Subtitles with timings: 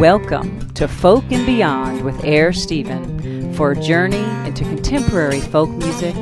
[0.00, 6.14] Welcome to Folk and Beyond with Air Stephen for a journey into contemporary folk music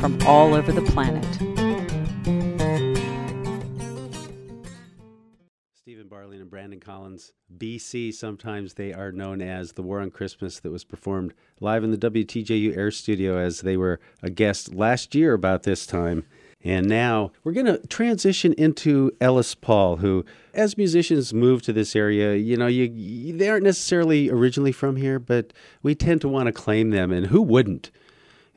[0.00, 1.22] from all over the planet.
[5.74, 8.14] Stephen Barling and Brandon Collins, BC.
[8.14, 11.98] Sometimes they are known as The War on Christmas, that was performed live in the
[11.98, 16.24] WTJU Air Studio as they were a guest last year about this time.
[16.66, 21.94] And now we're going to transition into Ellis Paul, who, as musicians move to this
[21.94, 25.52] area, you know, you, they aren't necessarily originally from here, but
[25.84, 27.92] we tend to want to claim them, and who wouldn't?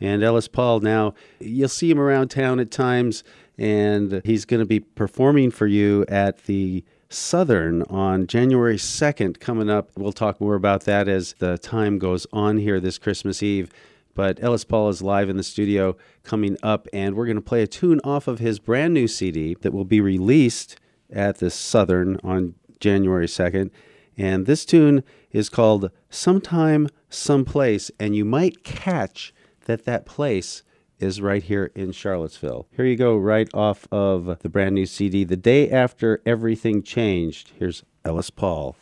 [0.01, 3.23] And Ellis Paul, now you'll see him around town at times,
[3.59, 9.69] and he's going to be performing for you at the Southern on January 2nd coming
[9.69, 9.91] up.
[9.95, 13.71] We'll talk more about that as the time goes on here this Christmas Eve.
[14.19, 17.61] But Ellis Paul is live in the studio coming up, and we're going to play
[17.61, 20.77] a tune off of his brand new CD that will be released
[21.09, 23.71] at the Southern on January 2nd.
[24.17, 29.33] And this tune is called Sometime, Someplace, and you might catch
[29.67, 30.63] that that place
[30.99, 32.67] is right here in Charlottesville.
[32.75, 37.53] Here you go, right off of the brand new CD, The Day After Everything Changed.
[37.57, 38.75] Here's Ellis Paul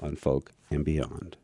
[0.00, 1.36] on Folk and Beyond.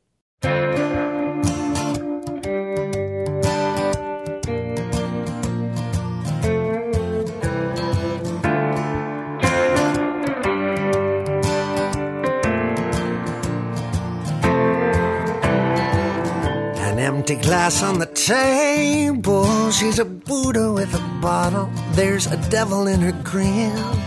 [17.29, 19.73] Empty glass on the table.
[19.73, 21.69] She's a Buddha with a bottle.
[21.93, 24.06] There's a devil in her grin.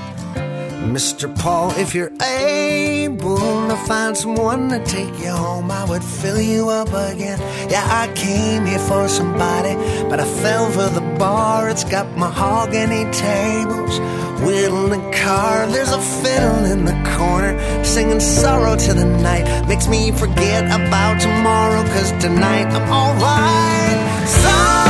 [0.80, 1.28] Mr.
[1.38, 6.70] Paul, if you're able to find someone to take you home, I would fill you
[6.70, 7.38] up again.
[7.70, 9.76] Yeah, I came here for somebody,
[10.10, 11.70] but I fell for the bar.
[11.70, 14.00] It's got mahogany tables,
[14.42, 15.68] wheel and car.
[15.68, 19.68] There's a fiddle in the corner, singing sorrow to the night.
[19.68, 24.89] Makes me forget about tomorrow, cause tonight I'm alright.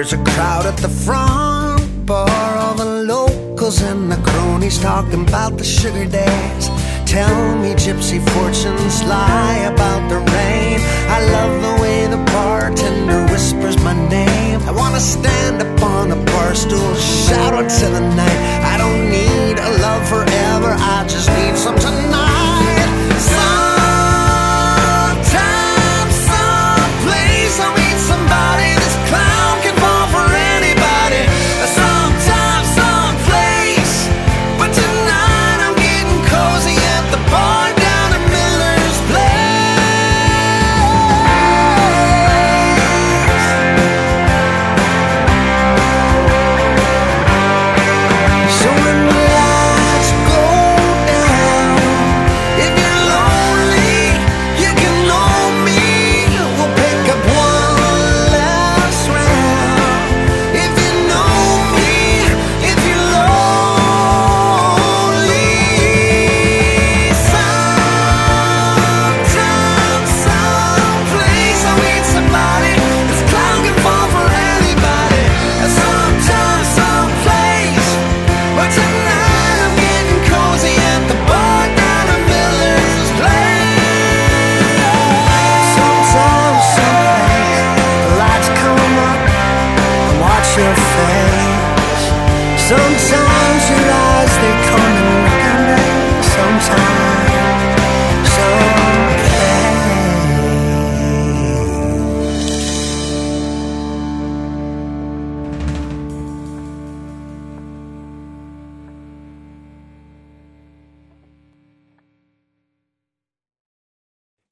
[0.00, 5.58] There's a crowd at the front bar, all the locals and the cronies talking about
[5.58, 6.70] the sugar days.
[7.04, 10.80] Tell me gypsy fortunes lie about the rain.
[11.16, 14.60] I love the way the bartender whispers my name.
[14.62, 18.40] I wanna stand up on a bar stool, shout out to the night.
[18.72, 22.59] I don't need a love forever, I just need some tonight.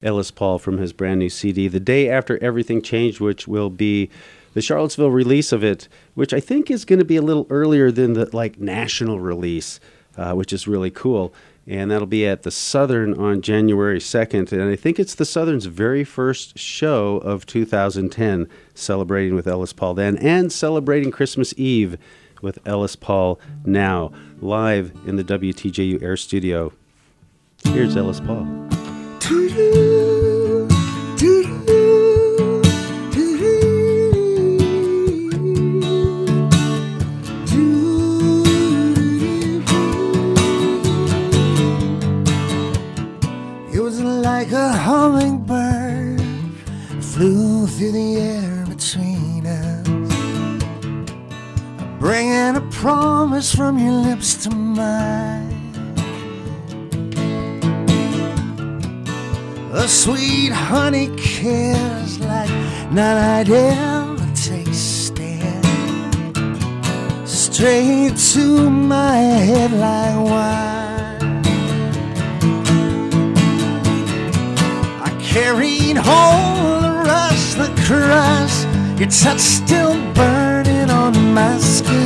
[0.09, 4.09] Ellis Paul from his brand new CD, The Day After Everything Changed, which will be
[4.55, 7.91] the Charlottesville release of it, which I think is going to be a little earlier
[7.91, 9.79] than the like national release,
[10.17, 11.31] uh, which is really cool.
[11.67, 14.51] And that'll be at the Southern on January 2nd.
[14.51, 19.93] And I think it's the Southern's very first show of 2010, celebrating with Ellis Paul
[19.93, 21.99] then and celebrating Christmas Eve
[22.41, 26.73] with Ellis Paul now, live in the WTJU Air Studio.
[27.63, 28.69] Here's Ellis Paul.
[29.31, 29.35] It
[43.79, 46.19] was like a hummingbird
[46.99, 49.87] flew through the air between us,
[51.99, 55.58] bringing a promise from your lips to mine.
[59.71, 62.49] A sweet honey kiss like
[62.91, 65.63] none I'd ever tasted,
[67.23, 71.43] straight to my head like wine.
[75.03, 78.65] I carried home the rush, the crush,
[78.99, 81.98] your touch still burning on my skin.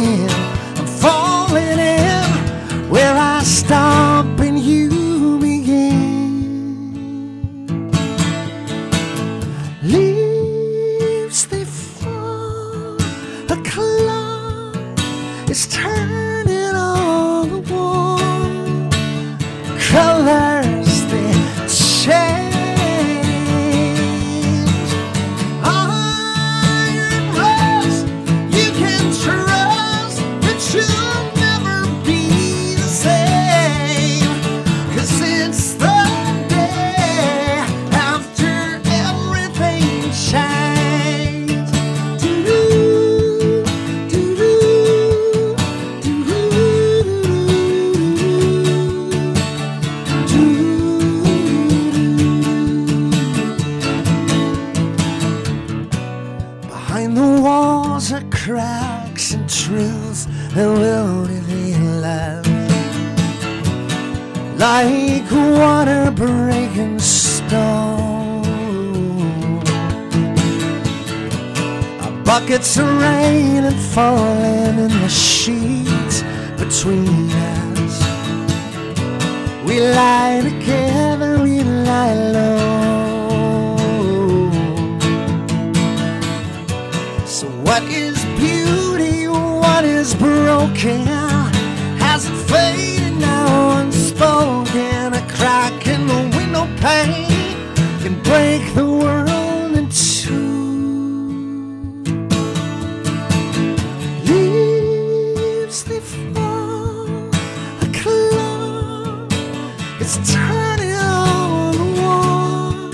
[110.05, 112.91] It's turning on the wall.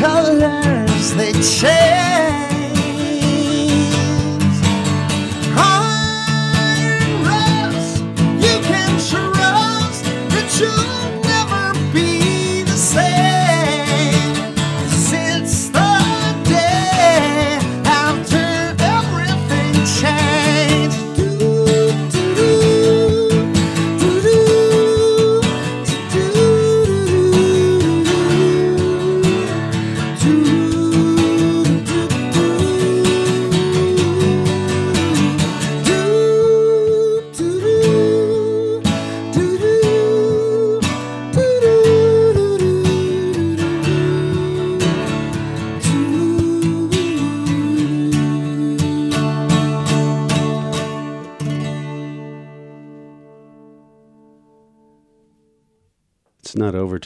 [0.00, 2.07] Colors they change.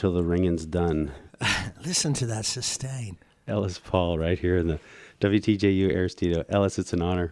[0.03, 1.13] Till the ringing's done.
[1.85, 3.17] Listen to that sustain.
[3.47, 4.77] Ellis Paul, right here in the
[5.21, 6.43] WTJU Air Studio.
[6.49, 7.29] Ellis, it's an honor.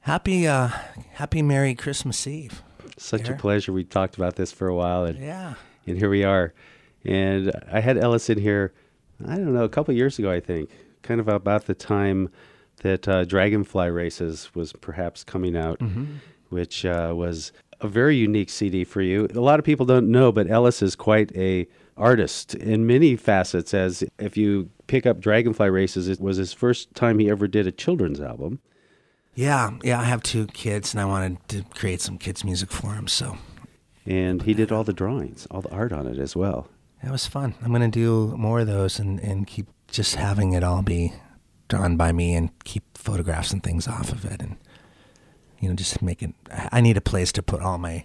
[0.00, 0.70] Happy, uh,
[1.12, 2.64] happy Merry Christmas Eve.
[2.98, 3.36] Such Air.
[3.36, 3.72] a pleasure.
[3.72, 5.54] We talked about this for a while, and, Yeah.
[5.86, 6.52] and here we are.
[7.04, 8.72] And I had Ellis in here,
[9.24, 10.70] I don't know, a couple years ago, I think,
[11.02, 12.28] kind of about the time
[12.82, 15.80] that uh, Dragonfly Races was perhaps coming out,
[16.48, 19.28] which uh, was a very unique CD for you.
[19.32, 23.72] A lot of people don't know, but Ellis is quite a artist in many facets.
[23.74, 27.66] As if you pick up Dragonfly Races, it was his first time he ever did
[27.66, 28.60] a children's album.
[29.34, 30.00] Yeah, yeah.
[30.00, 33.08] I have two kids, and I wanted to create some kids' music for them.
[33.08, 33.36] So
[34.06, 36.68] And he did all the drawings, all the art on it as well.
[37.02, 37.54] that was fun.
[37.62, 41.12] I'm gonna do more of those, and and keep just having it all be
[41.68, 44.56] drawn by me, and keep photographs and things off of it, and
[45.60, 46.34] you know, just make it.
[46.50, 48.04] I I need a place to put all my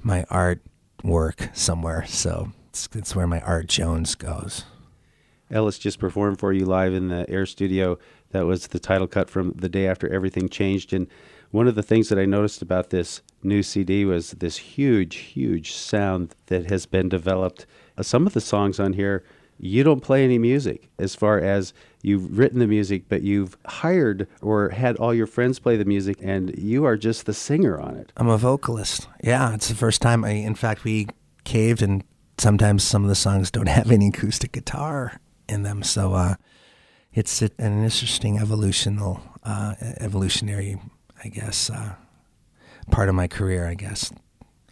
[0.00, 0.62] my art
[1.02, 2.04] work somewhere.
[2.06, 4.64] So it's, it's where my Art Jones goes.
[5.50, 7.98] Ellis just performed for you live in the Air Studio.
[8.30, 10.92] That was the title cut from The Day After Everything Changed.
[10.92, 11.08] And
[11.50, 15.72] one of the things that I noticed about this new CD was this huge, huge
[15.72, 17.64] sound that has been developed.
[17.96, 19.24] Uh, some of the songs on here,
[19.58, 21.72] you don't play any music as far as
[22.02, 26.18] you've written the music, but you've hired or had all your friends play the music,
[26.20, 28.12] and you are just the singer on it.
[28.16, 29.08] I'm a vocalist.
[29.24, 30.24] Yeah, it's the first time.
[30.24, 31.08] I, in fact, we
[31.44, 32.04] caved, and
[32.38, 35.82] sometimes some of the songs don't have any acoustic guitar in them.
[35.82, 36.34] So uh,
[37.12, 40.80] it's an interesting evolutional, uh, evolutionary,
[41.22, 41.94] I guess, uh,
[42.90, 43.66] part of my career.
[43.66, 44.12] I guess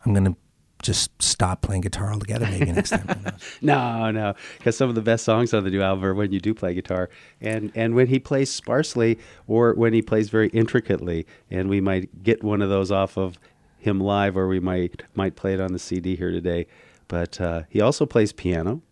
[0.04, 0.37] I'm going to
[0.82, 3.26] just stop playing guitar altogether maybe next time.
[3.62, 6.40] no, no, because some of the best songs on the new album are when you
[6.40, 7.08] do play guitar,
[7.40, 12.23] and and when he plays sparsely or when he plays very intricately, and we might
[12.23, 13.38] get one of those off of
[13.78, 16.66] him live, or we might might play it on the CD here today.
[17.09, 18.83] But uh, he also plays piano.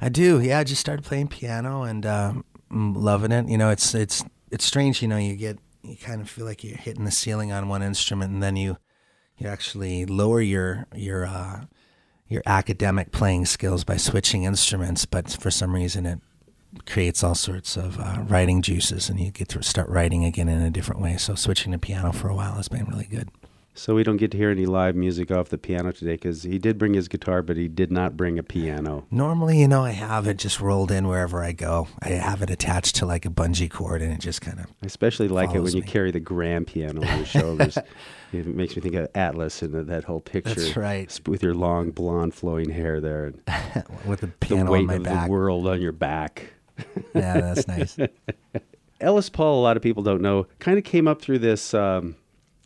[0.00, 0.40] I do.
[0.40, 3.48] Yeah, I just started playing piano and um, loving it.
[3.48, 5.02] You know, it's it's it's strange.
[5.02, 7.82] You know, you get you kind of feel like you're hitting the ceiling on one
[7.82, 8.76] instrument, and then you
[9.36, 11.64] you actually lower your your uh,
[12.28, 15.06] your academic playing skills by switching instruments.
[15.06, 16.20] But for some reason, it
[16.86, 20.60] creates all sorts of uh, writing juices, and you get to start writing again in
[20.60, 21.16] a different way.
[21.16, 23.30] So switching to piano for a while has been really good.
[23.72, 26.58] So we don't get to hear any live music off the piano today because he
[26.58, 29.06] did bring his guitar, but he did not bring a piano.
[29.10, 31.86] Normally, you know, I have it just rolled in wherever I go.
[32.02, 34.66] I have it attached to like a bungee cord, and it just kind of.
[34.82, 35.78] I especially like it when me.
[35.78, 37.78] you carry the grand piano on your shoulders.
[38.32, 40.54] it makes me think of Atlas and that whole picture.
[40.54, 41.20] That's right.
[41.28, 43.32] With your long blonde flowing hair there,
[44.04, 45.26] with the piano the weight on my of back.
[45.26, 46.52] the world on your back.
[47.14, 47.96] yeah, that's nice.
[49.00, 51.72] Ellis Paul, a lot of people don't know, kind of came up through this.
[51.72, 52.16] Um,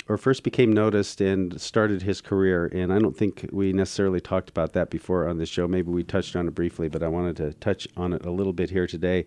[0.09, 2.67] or first became noticed and started his career.
[2.67, 5.67] And I don't think we necessarily talked about that before on the show.
[5.67, 8.53] Maybe we touched on it briefly, but I wanted to touch on it a little
[8.53, 9.25] bit here today.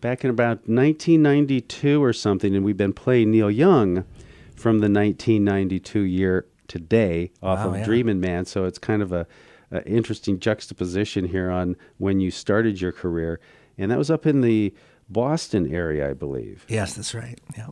[0.00, 4.04] Back in about 1992 or something, and we've been playing Neil Young
[4.54, 7.84] from the 1992 year today off wow, of yeah.
[7.84, 8.44] Dreamin' Man.
[8.44, 9.26] So it's kind of a,
[9.70, 13.40] a interesting juxtaposition here on when you started your career,
[13.76, 14.72] and that was up in the
[15.08, 16.64] Boston area, I believe.
[16.68, 17.40] Yes, that's right.
[17.56, 17.68] Yeah.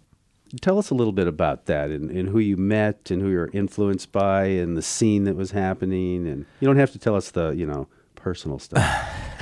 [0.61, 3.51] Tell us a little bit about that and, and who you met and who you're
[3.53, 6.27] influenced by and the scene that was happening.
[6.27, 8.83] And you don't have to tell us the, you know, personal stuff.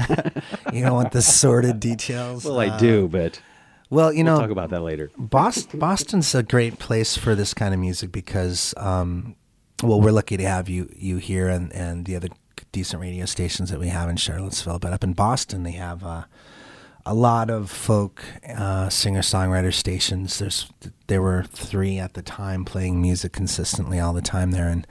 [0.73, 2.45] you don't want the sordid details.
[2.45, 3.41] well, I do, but
[3.91, 5.11] well, you we'll know, talk about that later.
[5.17, 9.37] Boston, Boston's a great place for this kind of music because, um,
[9.83, 12.29] well, we're lucky to have you you here and and the other
[12.73, 14.79] decent radio stations that we have in Charlottesville.
[14.79, 16.05] But up in Boston, they have.
[16.05, 16.25] Uh,
[17.07, 20.39] a lot of folk uh, singer songwriter stations.
[20.39, 20.71] There's
[21.07, 24.87] there were three at the time playing music consistently all the time there, and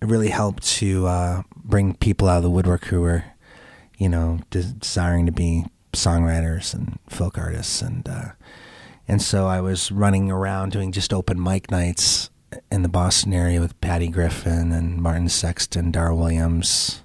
[0.00, 3.24] it really helped to uh, bring people out of the woodwork who were,
[3.96, 8.30] you know, desiring to be songwriters and folk artists, and uh,
[9.08, 12.30] and so I was running around doing just open mic nights
[12.70, 17.02] in the Boston area with Patty Griffin and Martin Sexton, Dar Williams.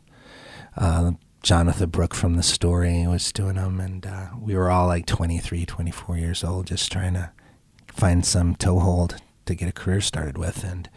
[0.78, 5.06] Uh, Jonatha Brooke from the story was doing them, and uh, we were all like
[5.06, 7.32] 23, 24 years old, just trying to
[7.86, 10.90] find some toehold to get a career started with, and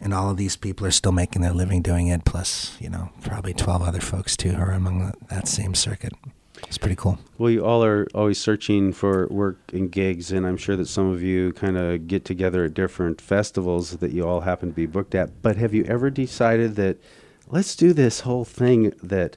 [0.00, 2.24] and all of these people are still making their living doing it.
[2.24, 6.12] Plus, you know, probably 12 other folks too who are among that same circuit.
[6.68, 7.18] It's pretty cool.
[7.36, 11.10] Well, you all are always searching for work and gigs, and I'm sure that some
[11.10, 14.86] of you kind of get together at different festivals that you all happen to be
[14.86, 15.42] booked at.
[15.42, 16.98] But have you ever decided that
[17.48, 19.36] let's do this whole thing that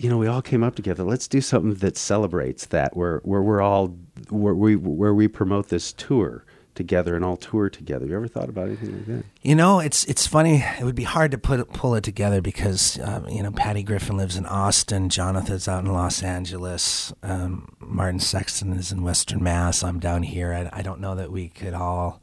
[0.00, 1.04] you know, we all came up together.
[1.04, 3.88] Let's do something that celebrates that, where where we're all
[4.30, 8.06] where we where we promote this tour together and all tour together.
[8.06, 9.24] You ever thought about anything like that?
[9.42, 10.64] You know, it's it's funny.
[10.78, 14.16] It would be hard to put pull it together because um, you know Patty Griffin
[14.16, 19.84] lives in Austin, Jonatha's out in Los Angeles, um, Martin Sexton is in Western Mass.
[19.84, 20.54] I'm down here.
[20.54, 22.22] I, I, don't know that we could all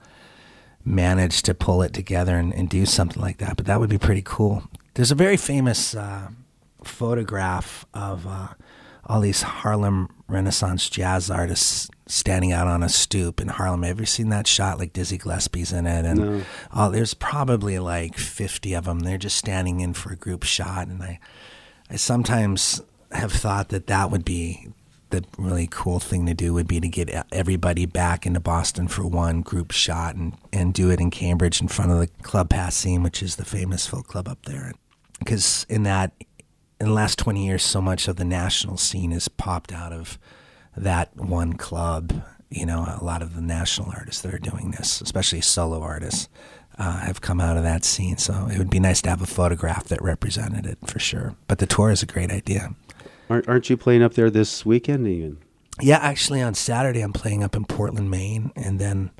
[0.84, 3.98] manage to pull it together and, and, do something like that, but that would be
[4.00, 4.64] pretty cool.
[4.96, 5.94] There's a very famous.
[5.94, 6.30] Uh,
[6.88, 8.50] photograph of uh,
[9.06, 13.84] all these Harlem Renaissance jazz artists standing out on a stoop in Harlem.
[13.84, 14.80] Have you seen that shot?
[14.80, 16.42] Like Dizzy Gillespie's in it, and no.
[16.74, 19.00] oh, there's probably like 50 of them.
[19.00, 21.20] They're just standing in for a group shot, and I,
[21.90, 24.68] I sometimes have thought that that would be
[25.10, 29.06] the really cool thing to do would be to get everybody back into Boston for
[29.08, 33.04] one group shot and, and do it in Cambridge in front of the Club Passim,
[33.04, 34.74] which is the famous folk club up there.
[35.20, 36.12] Because in that
[36.80, 40.18] in the last 20 years, so much of the national scene has popped out of
[40.76, 42.24] that one club.
[42.50, 46.30] You know, a lot of the national artists that are doing this, especially solo artists,
[46.78, 48.18] uh, have come out of that scene.
[48.18, 51.36] So it would be nice to have a photograph that represented it for sure.
[51.48, 52.76] But the tour is a great idea.
[53.30, 55.40] Aren't, aren't you playing up there this weekend even?
[55.82, 59.12] Yeah, actually, on Saturday I'm playing up in Portland, Maine, and then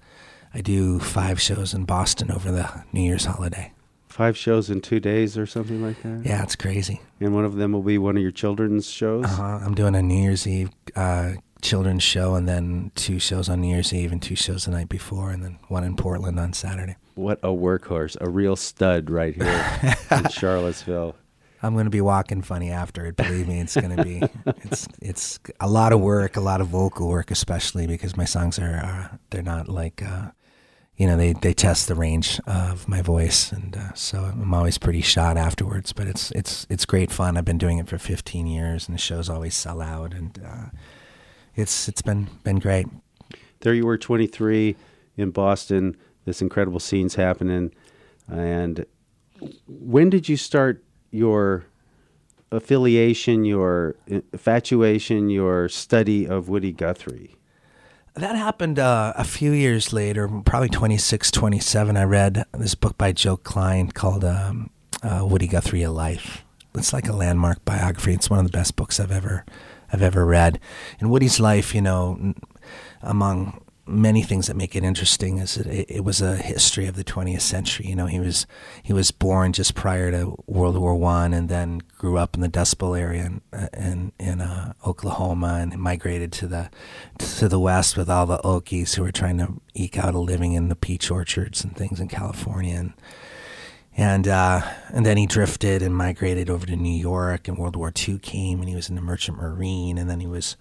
[0.54, 3.74] I do five shows in Boston over the New Year's holiday.
[4.18, 6.24] Five shows in two days or something like that?
[6.26, 7.02] Yeah, it's crazy.
[7.20, 9.26] And one of them will be one of your children's shows?
[9.26, 9.60] Uh-huh.
[9.64, 13.68] I'm doing a New Year's Eve uh, children's show and then two shows on New
[13.68, 16.96] Year's Eve and two shows the night before and then one in Portland on Saturday.
[17.14, 21.16] What a workhorse, a real stud right here in Charlottesville.
[21.62, 23.18] I'm going to be walking funny after it.
[23.18, 24.24] Believe me, it's going to be
[24.64, 28.58] it's it's a lot of work, a lot of vocal work, especially because my songs
[28.58, 30.30] are uh, they're not like uh,
[30.98, 34.80] you know they they test the range of my voice, and uh, so I'm always
[34.80, 35.94] pretty shot afterwards.
[35.94, 37.38] But it's it's it's great fun.
[37.38, 40.66] I've been doing it for 15 years, and the shows always sell out, and uh,
[41.56, 42.88] it's it's been been great.
[43.62, 44.76] There you were, 23
[45.18, 45.96] in Boston.
[46.26, 47.72] This incredible scene's happening,
[48.28, 48.86] and
[49.68, 51.66] when did you start your
[52.52, 57.36] affiliation, your infatuation, your study of Woody Guthrie?
[58.18, 61.96] That happened uh, a few years later, probably 26, 27.
[61.96, 64.72] I read this book by Joe Klein called um,
[65.04, 66.44] uh, Woody Guthrie: A Life.
[66.74, 68.14] It's like a landmark biography.
[68.14, 69.46] It's one of the best books I've ever
[69.94, 70.60] I've ever read.
[71.00, 72.34] In Woody's life, you know,
[73.04, 76.96] among many things that make it interesting is that it, it, was a history of
[76.96, 77.88] the 20th century.
[77.88, 78.46] You know, he was
[78.84, 82.48] he was born just prior to World War One, and then grew up in the
[82.48, 83.42] Dust Bowl area in
[83.74, 86.70] in, in uh, Oklahoma, and migrated to the
[87.18, 90.54] to the west with all the Okies who were trying to eke out a living
[90.54, 92.76] in the peach orchards and things in California.
[92.76, 92.94] And,
[93.96, 97.92] and uh, and then he drifted and migrated over to New York, and World War
[98.08, 100.56] II came, and he was in the Merchant Marine, and then he was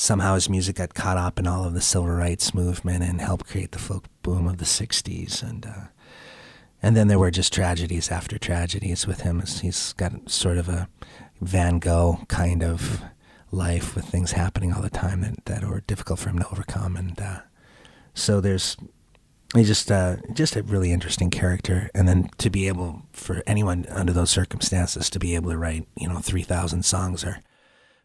[0.00, 3.46] somehow his music got caught up in all of the civil rights movement and helped
[3.46, 5.86] create the folk boom of the 60s and uh,
[6.82, 9.42] and then there were just tragedies after tragedies with him.
[9.60, 10.88] He's got sort of a
[11.42, 13.02] Van Gogh kind of
[13.50, 16.96] life with things happening all the time that, that are difficult for him to overcome.
[16.96, 17.40] And uh,
[18.14, 18.78] so there's
[19.54, 21.90] he's just uh, just a really interesting character.
[21.94, 25.86] And then to be able for anyone under those circumstances to be able to write
[25.98, 27.40] you know 3000 songs or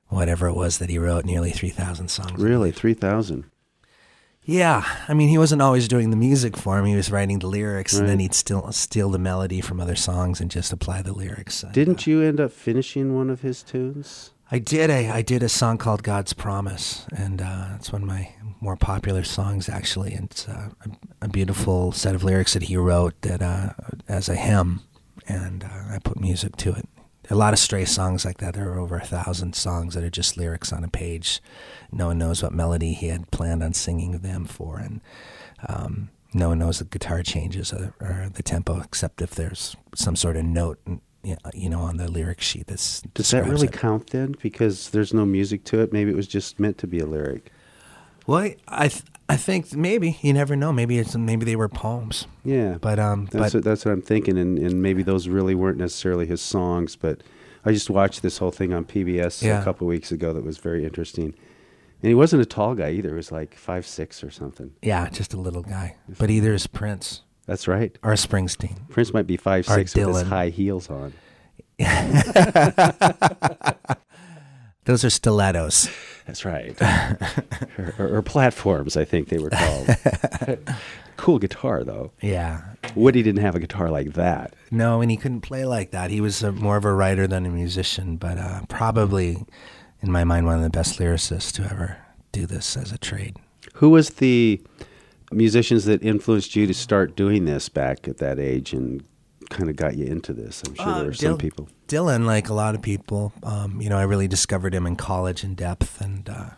[0.09, 2.41] whatever it was that he wrote, nearly 3,000 songs.
[2.41, 3.45] Really, 3,000?
[4.43, 4.85] Yeah.
[5.07, 6.85] I mean, he wasn't always doing the music for him.
[6.85, 8.01] He was writing the lyrics, right.
[8.01, 11.65] and then he'd still steal the melody from other songs and just apply the lyrics.
[11.73, 14.31] Didn't uh, you end up finishing one of his tunes?
[14.51, 14.91] I did.
[14.91, 18.75] I, I did a song called God's Promise, and uh, it's one of my more
[18.75, 20.13] popular songs, actually.
[20.13, 23.71] And it's uh, a, a, beautiful set of lyrics that he wrote that uh,
[24.07, 24.81] as a hymn,
[25.27, 26.87] and uh, I put music to it
[27.29, 28.53] a lot of stray songs like that.
[28.53, 31.41] There are over a thousand songs that are just lyrics on a page.
[31.91, 35.01] No one knows what melody he had planned on singing them for, and
[35.67, 40.15] um, no one knows the guitar changes or, or, the tempo, except if there's some
[40.15, 40.79] sort of note,
[41.53, 42.67] you know, on the lyric sheet.
[42.67, 43.73] That's does that really it.
[43.73, 44.35] count then?
[44.41, 45.93] Because there's no music to it.
[45.93, 47.51] Maybe it was just meant to be a lyric.
[48.27, 50.71] Well, I th- I think maybe you never know.
[50.71, 52.27] Maybe it's maybe they were poems.
[52.43, 55.55] Yeah, but um, that's but, what, that's what I'm thinking, and and maybe those really
[55.55, 56.95] weren't necessarily his songs.
[56.95, 57.21] But
[57.63, 59.61] I just watched this whole thing on PBS yeah.
[59.61, 61.33] a couple weeks ago that was very interesting.
[62.01, 63.09] And he wasn't a tall guy either.
[63.09, 64.73] He was like five six or something.
[64.83, 65.95] Yeah, just a little guy.
[66.19, 67.21] But either is Prince.
[67.47, 67.97] That's right.
[68.03, 68.89] Or Springsteen.
[68.89, 71.13] Prince might be five six with his high heels on.
[74.85, 75.89] Those are stilettos.
[76.25, 76.75] That's right.
[77.77, 79.95] or, or, or, platforms, I think they were called.
[81.17, 82.11] cool guitar, though.
[82.21, 82.63] Yeah.
[82.95, 84.55] Woody didn't have a guitar like that.
[84.71, 86.09] No, and he couldn't play like that.
[86.09, 89.45] He was a, more of a writer than a musician, but uh, probably,
[90.01, 91.97] in my mind, one of the best lyricists to ever
[92.31, 93.37] do this as a trade.
[93.75, 94.61] Who was the
[95.31, 99.03] musicians that influenced you to start doing this back at that age and
[99.55, 100.61] kind of got you into this?
[100.67, 101.69] I'm sure uh, there were some people.
[101.87, 105.43] Dylan, like a lot of people, um, you know, I really discovered him in college
[105.43, 106.49] in depth, and uh,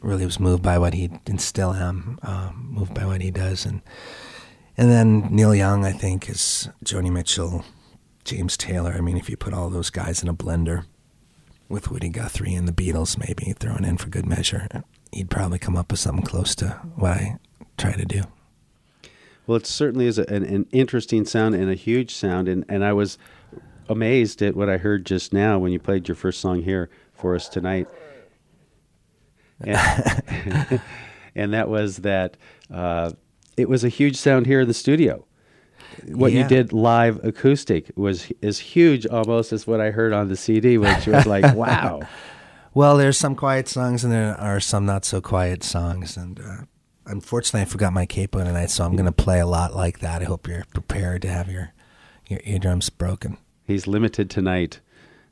[0.00, 3.82] really was moved by what he instill him, um, moved by what he does, and
[4.76, 7.64] and then Neil Young, I think, is Joni Mitchell,
[8.24, 8.92] James Taylor.
[8.92, 10.84] I mean, if you put all those guys in a blender
[11.68, 14.68] with Woody Guthrie and the Beatles, maybe thrown in for good measure,
[15.12, 17.38] he'd probably come up with something close to what I
[17.76, 18.22] try to do.
[19.50, 22.84] Well, it certainly is a, an, an, interesting sound and a huge sound, and, and
[22.84, 23.18] I was
[23.88, 27.34] amazed at what I heard just now when you played your first song here for
[27.34, 27.88] us tonight.
[29.60, 30.80] And,
[31.34, 32.36] and that was that
[32.72, 33.10] uh,
[33.56, 35.26] it was a huge sound here in the studio.
[36.06, 36.42] What yeah.
[36.42, 40.78] you did live acoustic was as huge almost as what I heard on the CD,
[40.78, 42.02] which was like, wow.
[42.72, 46.56] Well, there's some quiet songs and there are some not so quiet songs, and uh,
[47.06, 50.22] unfortunately, I forgot my capo tonight, so I'm going to play a lot like that.
[50.22, 51.72] I hope you're prepared to have your
[52.28, 53.38] your eardrums broken.
[53.66, 54.80] He's limited tonight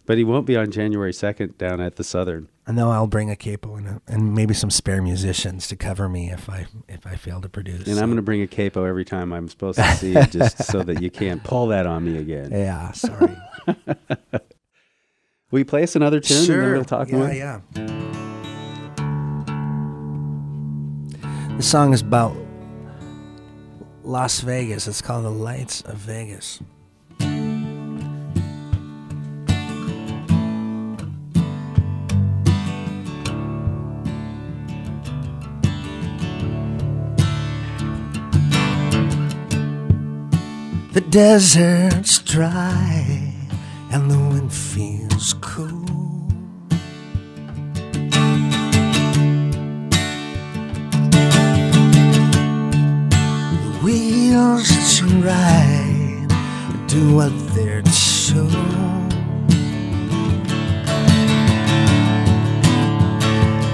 [0.04, 2.48] But he won't be on January 2nd down at the Southern.
[2.66, 6.09] I know I'll bring a capo and, a, and maybe some spare musicians to cover
[6.09, 7.87] me if I if I fail to produce.
[7.87, 10.64] And I'm going to bring a capo every time I'm supposed to see you just
[10.70, 12.50] so that you can't pull that on me again.
[12.50, 13.37] Yeah, sorry.
[15.50, 16.57] Will you play us another tune sure.
[16.57, 17.33] and then we'll talk yeah, more?
[17.33, 17.61] Yeah,
[21.59, 22.37] The song is about
[24.05, 24.87] Las Vegas.
[24.87, 26.61] It's called The Lights of Vegas.
[40.92, 43.35] The desert's dry
[43.90, 45.88] and the wind feels cool.
[53.88, 56.29] Wheels you ride
[56.87, 57.83] do what they're
[58.29, 59.12] told.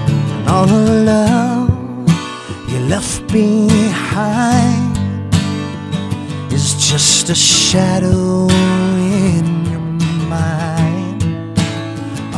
[0.09, 1.69] And all the love
[2.71, 4.95] you left behind
[6.53, 8.47] is just a shadow
[9.33, 9.87] in your
[10.37, 11.23] mind.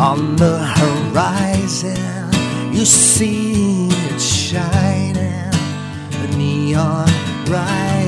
[0.09, 2.33] On the horizon,
[2.73, 5.51] you see it shining,
[6.37, 8.06] neon right.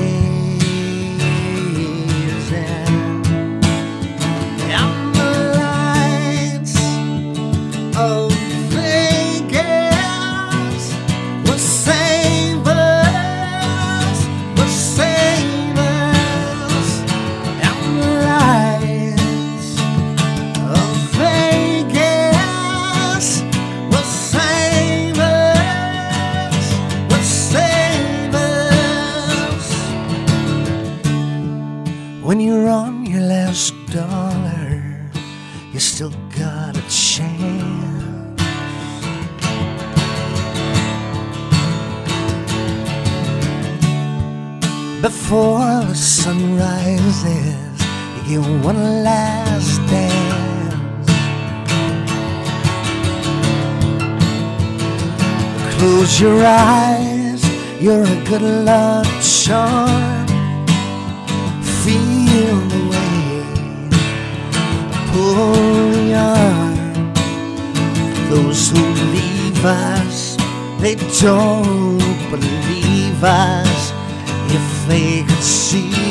[58.30, 60.26] Good luck charm.
[61.82, 63.90] Feel the way
[65.10, 67.12] pull the arm.
[68.30, 68.84] Those who
[69.16, 70.36] leave us,
[70.78, 71.98] they don't
[72.30, 73.92] believe us.
[74.58, 76.09] If they could see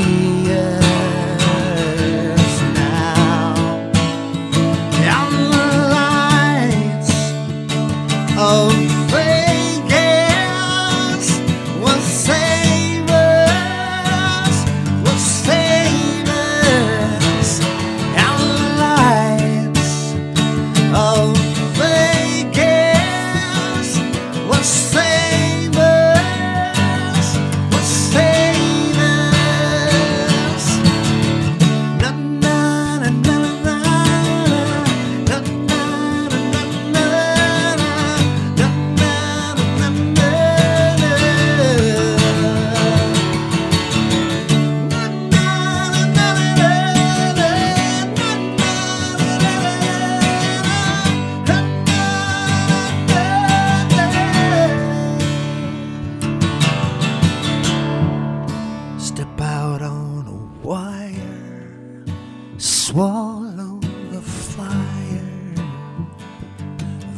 [62.90, 63.78] swallow
[64.10, 65.54] the fire,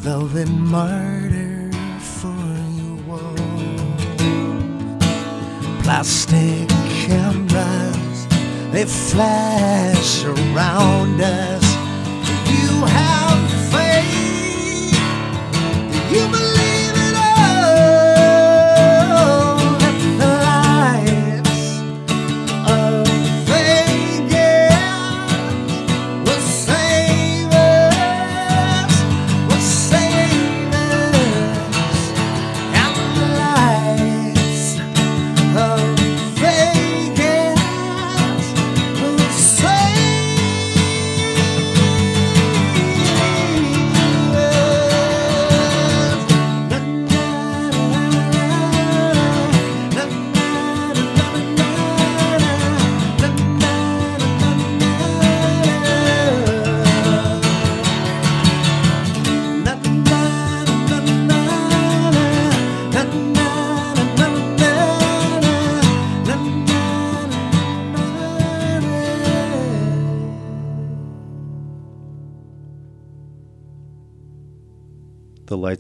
[0.04, 2.42] velvet martyr for
[2.78, 3.36] you all.
[5.82, 6.68] Plastic
[7.06, 8.28] cameras,
[8.74, 11.61] they flash around us.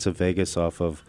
[0.06, 1.04] Of Vegas off of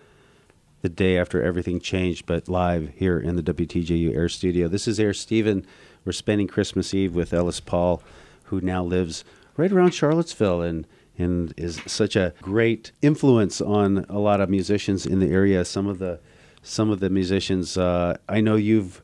[0.83, 4.69] the day after everything changed, but live here in the WTJU Air Studio.
[4.69, 5.65] This is Air Stephen.
[6.05, 8.03] We're spending Christmas Eve with Ellis Paul,
[8.45, 9.25] who now lives
[9.57, 10.87] right around Charlottesville and
[11.19, 15.65] and is such a great influence on a lot of musicians in the area.
[15.65, 16.21] Some of the
[16.63, 19.03] some of the musicians uh, I know you've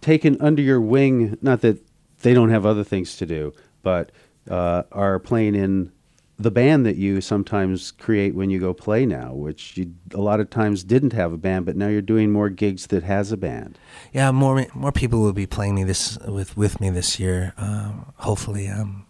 [0.00, 1.38] taken under your wing.
[1.42, 1.82] Not that
[2.22, 4.12] they don't have other things to do, but
[4.48, 5.92] uh, are playing in
[6.38, 10.38] the band that you sometimes create when you go play now, which you a lot
[10.38, 13.36] of times didn't have a band, but now you're doing more gigs that has a
[13.36, 13.78] band.
[14.12, 17.54] Yeah, more more people will be playing me this with with me this year.
[17.56, 19.06] Uh, hopefully, I'm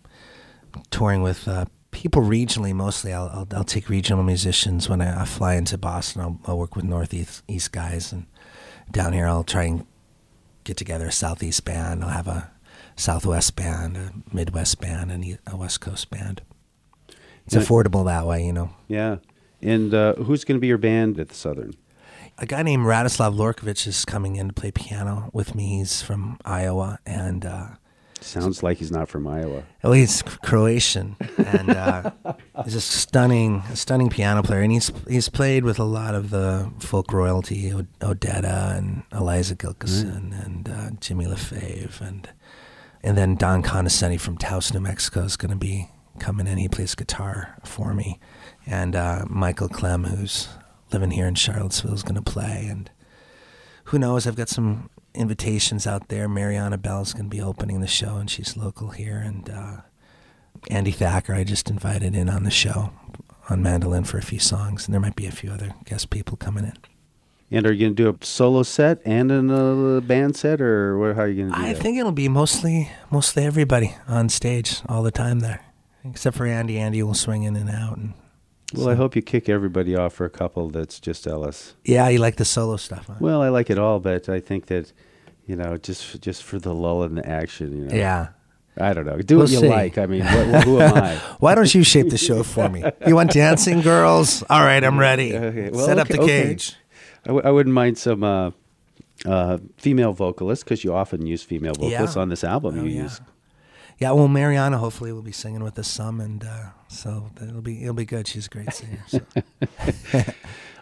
[0.90, 3.12] touring with uh, people regionally mostly.
[3.12, 6.22] I'll, I'll, I'll take regional musicians when I, I fly into Boston.
[6.22, 8.26] I'll, I'll, work with Northeast East guys, and
[8.92, 9.84] down here I'll try and
[10.62, 12.04] get together a Southeast band.
[12.04, 12.52] I'll have a
[12.94, 16.42] Southwest band, a Midwest band, and a West Coast band.
[17.46, 17.62] It's yeah.
[17.62, 18.70] affordable that way, you know.
[18.88, 19.16] Yeah.
[19.62, 21.74] And uh, who's going to be your band at the Southern?
[22.38, 25.78] A guy named Radoslav Lorkovich is coming in to play piano with me.
[25.78, 27.68] He's from Iowa, and uh,
[28.20, 29.62] sounds like he's not from Iowa.
[29.82, 32.10] Well, he's Croatian, and uh,
[32.64, 34.60] he's a stunning, stunning piano player.
[34.60, 40.32] And he's he's played with a lot of the folk royalty, Odetta and Eliza Gilkyson
[40.32, 40.44] mm.
[40.44, 42.28] and uh, Jimmy LaFave, and
[43.02, 46.58] and then Don Conoscenti from Taos, New Mexico is going to be coming in.
[46.58, 48.18] He plays guitar for me,
[48.66, 50.48] and uh, Michael Clem, who's
[50.92, 52.66] living here in Charlottesville, is going to play.
[52.68, 52.90] And
[53.84, 54.26] who knows?
[54.26, 56.28] I've got some invitations out there.
[56.28, 59.18] Mariana Bell is going to be opening the show, and she's local here.
[59.18, 59.76] And uh,
[60.70, 62.92] Andy Thacker, I just invited in on the show
[63.48, 66.36] on mandolin for a few songs, and there might be a few other guest people
[66.36, 66.76] coming in.
[67.48, 71.14] And are you going to do a solo set and a band set, or what,
[71.14, 71.64] how are you going to do it?
[71.64, 71.80] I that?
[71.80, 75.65] think it'll be mostly mostly everybody on stage all the time there
[76.10, 76.78] except for Andy.
[76.78, 77.96] Andy will swing in and out.
[77.96, 78.14] And
[78.74, 78.90] well, so.
[78.90, 81.74] I hope you kick everybody off for a couple that's just Ellis.
[81.84, 83.06] Yeah, you like the solo stuff.
[83.06, 83.14] Huh?
[83.20, 84.92] Well, I like it all, but I think that
[85.46, 87.94] you know, just just for the lull in the action, you know.
[87.94, 88.28] Yeah.
[88.78, 89.16] I don't know.
[89.16, 89.68] Do we'll what you see.
[89.68, 89.96] like.
[89.96, 91.14] I mean, what, who am I?
[91.38, 92.84] Why don't you shape the show for me?
[93.06, 94.42] You want dancing girls?
[94.50, 95.34] All right, I'm ready.
[95.36, 95.70] Okay.
[95.70, 96.70] Well, Set okay, up the cage.
[96.70, 96.78] Okay.
[97.24, 98.50] I w- I wouldn't mind some uh,
[99.24, 102.22] uh, female vocalists because you often use female vocalists yeah.
[102.22, 102.78] on this album.
[102.78, 103.02] Oh, you yeah.
[103.04, 103.20] use
[103.98, 107.82] yeah, well, Mariana hopefully will be singing with us some, and uh, so it'll be
[107.82, 108.28] it'll be good.
[108.28, 109.04] She's a great singer.
[109.06, 109.20] So.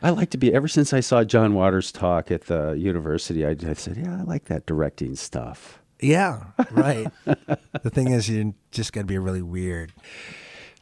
[0.03, 0.53] I like to be.
[0.53, 4.22] Ever since I saw John Waters talk at the university, I, I said, "Yeah, I
[4.22, 7.07] like that directing stuff." Yeah, right.
[7.24, 9.92] the thing is, you just got to be really weird.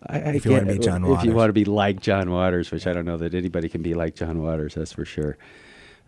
[0.06, 1.18] I, I if you want to be John Waters.
[1.22, 3.82] If you want to be like John Waters, which I don't know that anybody can
[3.82, 5.36] be like John Waters, that's for sure.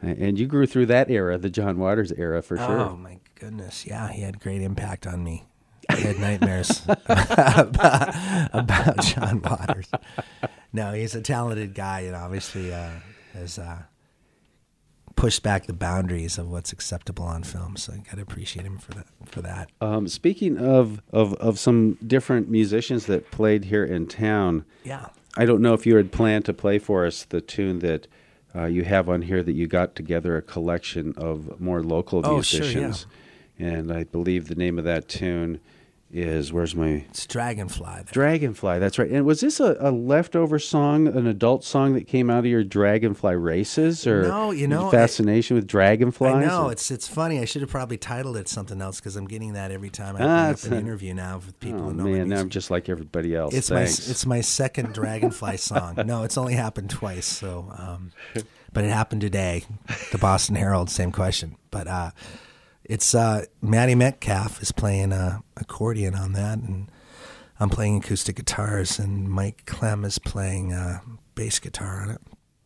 [0.02, 2.80] And you grew through that era, the John Waters era, for sure.
[2.80, 5.44] Oh my goodness, yeah, he had great impact on me.
[5.94, 8.14] I had nightmares about,
[8.52, 9.88] about, John Waters.
[10.72, 12.90] No, he's a talented guy, and obviously uh,
[13.32, 13.82] has uh,
[15.14, 17.76] pushed back the boundaries of what's acceptable on film.
[17.76, 19.06] So you got to appreciate him for that.
[19.26, 19.70] For that.
[19.80, 25.44] Um, speaking of, of of some different musicians that played here in town, yeah, I
[25.44, 28.06] don't know if you had planned to play for us the tune that.
[28.56, 32.34] Uh, you have on here that you got together a collection of more local oh,
[32.34, 33.08] musicians, sure,
[33.58, 33.66] yeah.
[33.66, 35.58] and I believe the name of that tune
[36.14, 38.04] is where's my it's dragonfly there.
[38.12, 39.10] dragonfly that's right.
[39.10, 42.62] And was this a, a, leftover song an adult song that came out of your
[42.62, 47.40] dragonfly races or no you know fascination with dragonflies i know it's it's funny.
[47.40, 50.20] I should have probably titled it something else because i'm getting that every time i
[50.22, 52.88] ah, have an interview now with people oh, who know man now i'm just like
[52.88, 54.06] everybody else it's Thanks.
[54.06, 55.98] my it's my second dragonfly song.
[56.06, 58.12] No it's only happened twice so um,
[58.72, 59.64] but it happened today.
[60.12, 61.56] The boston herald same question.
[61.70, 62.10] But uh
[62.84, 66.90] it's uh, Matty Metcalf is playing uh, accordion on that, and
[67.58, 71.00] I'm playing acoustic guitars, and Mike Clem is playing uh,
[71.34, 72.20] bass guitar on it.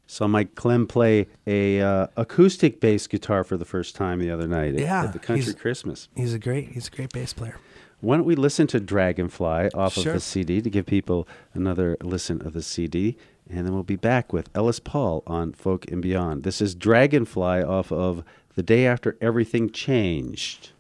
[0.06, 4.48] So Mike Clem play a uh, acoustic bass guitar for the first time the other
[4.48, 6.08] night at, yeah, at the Country he's, Christmas.
[6.16, 7.58] He's a great he's a great bass player.
[8.00, 10.08] Why don't we listen to Dragonfly off sure.
[10.08, 13.18] of the CD to give people another listen of the CD,
[13.50, 16.42] and then we'll be back with Ellis Paul on Folk and Beyond.
[16.42, 18.24] This is Dragonfly off of
[18.58, 20.70] the day after everything changed.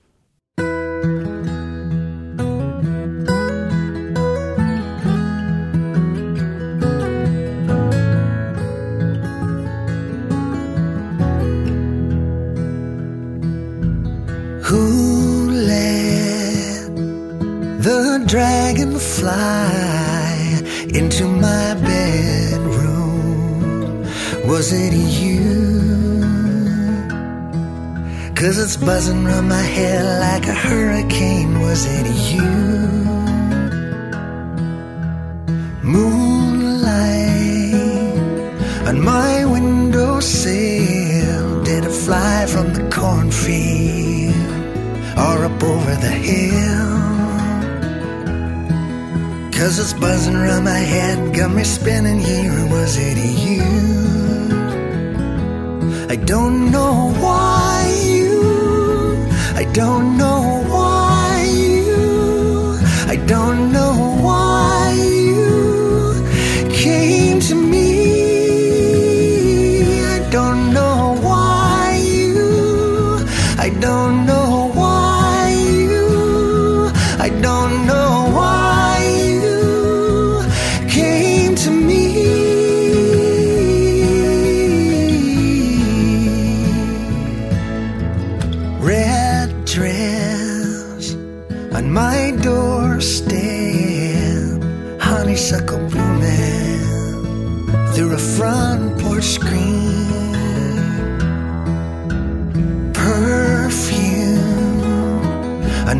[14.64, 16.96] Who let
[17.80, 20.60] the dragon fly
[20.92, 23.22] into my bedroom?
[24.48, 25.37] Was it you?
[28.38, 31.60] Cause it's buzzing round my head like a hurricane.
[31.60, 32.48] Was it you?
[35.82, 37.74] Moonlight
[38.86, 40.44] on my windowsill.
[41.64, 44.36] Did it fly from the cornfield
[45.18, 46.94] or up over the hill?
[49.50, 52.68] Cause it's buzzing around my head, got me spinning here.
[52.70, 53.64] Was it you?
[56.08, 58.17] I don't know why
[59.72, 62.78] don't know why you.
[63.12, 63.97] I don't know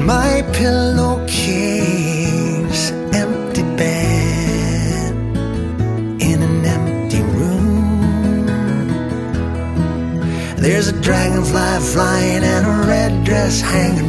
[0.09, 1.33] my pillowcase,
[3.13, 5.13] empty bed
[6.29, 8.47] in an empty room.
[10.57, 14.08] There's a dragonfly flying and a red dress hanging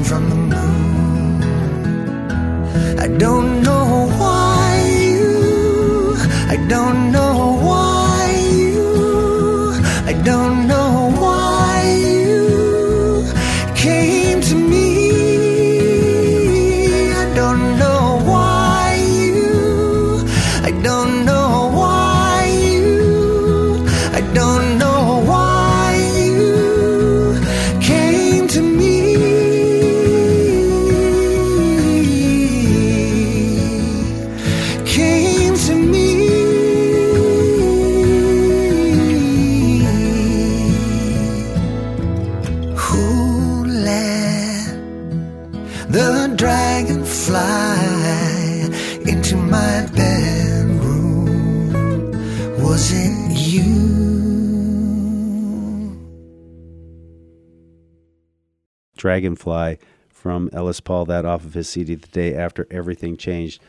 [59.20, 59.78] Dragonfly
[60.10, 63.62] from Ellis Paul, that off of his CD, The Day After Everything Changed.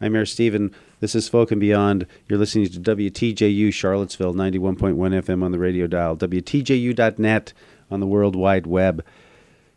[0.00, 0.74] I'm Mayor Stephen.
[1.00, 2.06] This is Folk and Beyond.
[2.26, 7.52] You're listening to WTJU Charlottesville, 91.1 FM on the radio dial, WTJU.net
[7.90, 9.04] on the World Wide Web.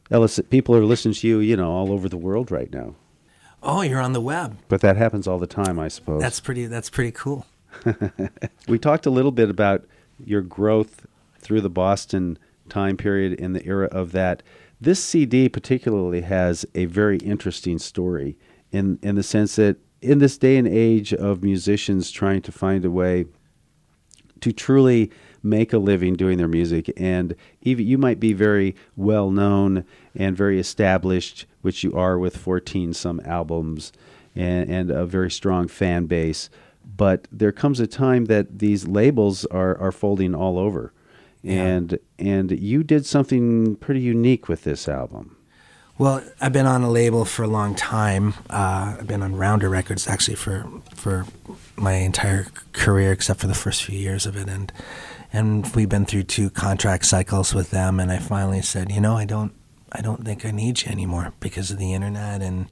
[0.09, 2.95] Ellis, people are listening to you, you know, all over the world right now.
[3.61, 4.57] Oh, you're on the web.
[4.69, 6.21] But that happens all the time, I suppose.
[6.21, 6.67] That's pretty.
[6.67, 7.45] That's pretty cool.
[8.69, 9.83] We talked a little bit about
[10.23, 11.05] your growth
[11.39, 12.37] through the Boston
[12.69, 14.43] time period in the era of that.
[14.79, 18.37] This CD particularly has a very interesting story
[18.71, 22.85] in in the sense that in this day and age of musicians trying to find
[22.85, 23.25] a way
[24.41, 25.09] to truly
[25.41, 29.83] make a living doing their music and even you might be very well known
[30.15, 33.91] and very established which you are with 14 some albums
[34.35, 36.49] and, and a very strong fan base
[36.95, 40.93] but there comes a time that these labels are, are folding all over
[41.47, 45.37] and and you did something pretty unique with this album
[45.97, 48.35] Well, I've been on a label for a long time.
[48.51, 51.25] Uh, I've been on Rounder Records actually for for
[51.75, 54.71] my entire career, except for the first few years of it, and
[55.33, 57.99] and we've been through two contract cycles with them.
[57.99, 59.53] And I finally said, you know, I don't
[59.91, 62.71] I don't think I need you anymore because of the internet and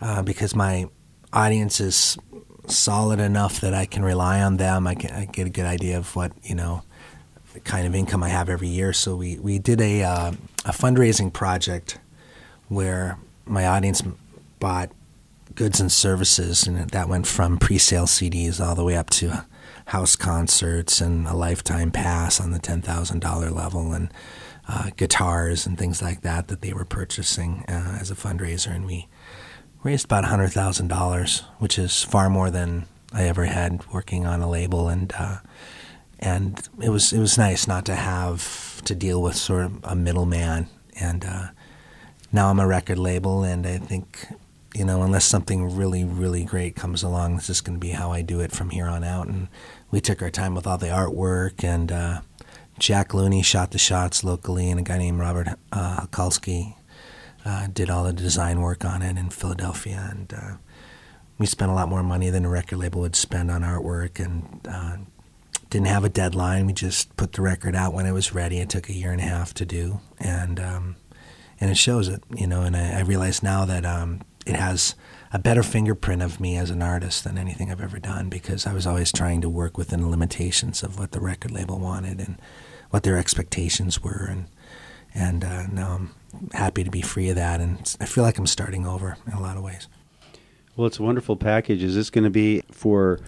[0.00, 0.86] uh, because my
[1.32, 2.16] audience is
[2.66, 4.86] solid enough that I can rely on them.
[4.86, 6.82] I can I get a good idea of what you know
[7.64, 8.92] kind of income I have every year.
[8.92, 10.32] So we we did a uh,
[10.64, 11.98] a fundraising project
[12.68, 14.02] where my audience
[14.60, 14.90] bought
[15.54, 19.44] goods and services, and that went from pre-sale CDs all the way up to
[19.86, 24.12] house concerts and a lifetime pass on the ten thousand dollar level, and
[24.68, 28.86] uh, guitars and things like that that they were purchasing uh, as a fundraiser, and
[28.86, 29.08] we
[29.82, 34.42] raised about hundred thousand dollars, which is far more than I ever had working on
[34.42, 35.38] a label, and uh,
[36.18, 39.94] and it was it was nice not to have to deal with sort of a
[39.94, 40.68] middleman.
[41.00, 41.48] And uh,
[42.32, 44.26] now I'm a record label, and I think
[44.74, 48.12] you know unless something really really great comes along, this is going to be how
[48.12, 49.28] I do it from here on out.
[49.28, 49.48] And
[49.90, 52.20] we took our time with all the artwork, and uh,
[52.78, 56.06] Jack Looney shot the shots locally, and a guy named Robert uh,
[57.44, 60.56] uh, did all the design work on it in Philadelphia, and uh,
[61.38, 64.60] we spent a lot more money than a record label would spend on artwork, and
[64.68, 64.96] uh,
[65.70, 66.66] didn't have a deadline.
[66.66, 68.58] We just put the record out when it was ready.
[68.58, 70.96] It took a year and a half to do, and um,
[71.60, 72.62] and it shows it, you know.
[72.62, 74.94] And I, I realize now that um, it has
[75.32, 78.72] a better fingerprint of me as an artist than anything I've ever done because I
[78.72, 82.40] was always trying to work within the limitations of what the record label wanted and
[82.90, 84.46] what their expectations were, and
[85.14, 88.46] and uh, now I'm happy to be free of that, and I feel like I'm
[88.46, 89.88] starting over in a lot of ways.
[90.76, 91.82] Well, it's a wonderful package.
[91.82, 93.18] Is this going to be for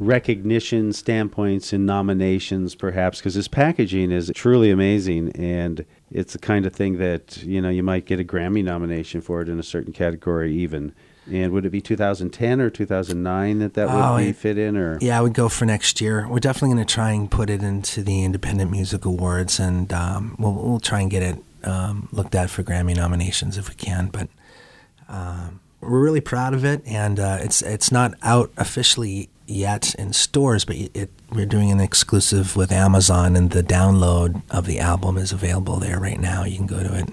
[0.00, 3.18] recognition standpoints and nominations, perhaps?
[3.18, 7.68] Because this packaging is truly amazing, and it's the kind of thing that you know
[7.68, 10.92] you might get a Grammy nomination for it in a certain category, even.
[11.30, 14.98] And would it be 2010 or 2009 that that would Oh, be fit in, or
[15.00, 16.26] Yeah, I would go for next year.
[16.26, 20.34] We're definitely going to try and put it into the Independent Music Awards, and um,
[20.40, 24.08] we'll, we'll try and get it um, looked at for Grammy nominations if we can.
[24.08, 24.28] But
[25.08, 30.12] um, we're really proud of it, and uh, it's it's not out officially yet in
[30.12, 35.16] stores, but it, we're doing an exclusive with Amazon, and the download of the album
[35.16, 36.44] is available there right now.
[36.44, 37.10] You can go to it.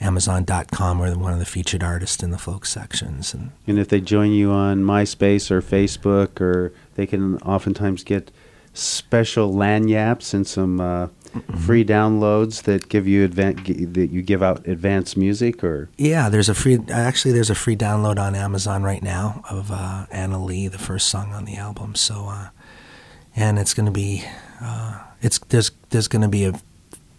[0.00, 4.00] Amazon.com, we're one of the featured artists in the folk sections, and and if they
[4.00, 8.32] join you on MySpace or Facebook, or they can oftentimes get
[8.74, 11.06] special lanyards and some uh,
[11.58, 16.28] free downloads that give you advan- g- that you give out advanced music, or Yeah,
[16.28, 16.78] there's a free.
[16.90, 21.08] Actually, there's a free download on Amazon right now of uh, Anna Lee, the first
[21.08, 21.94] song on the album.
[21.94, 22.48] So, uh,
[23.34, 24.24] and it's going to be,
[24.60, 26.52] uh, it's there's there's going to be a,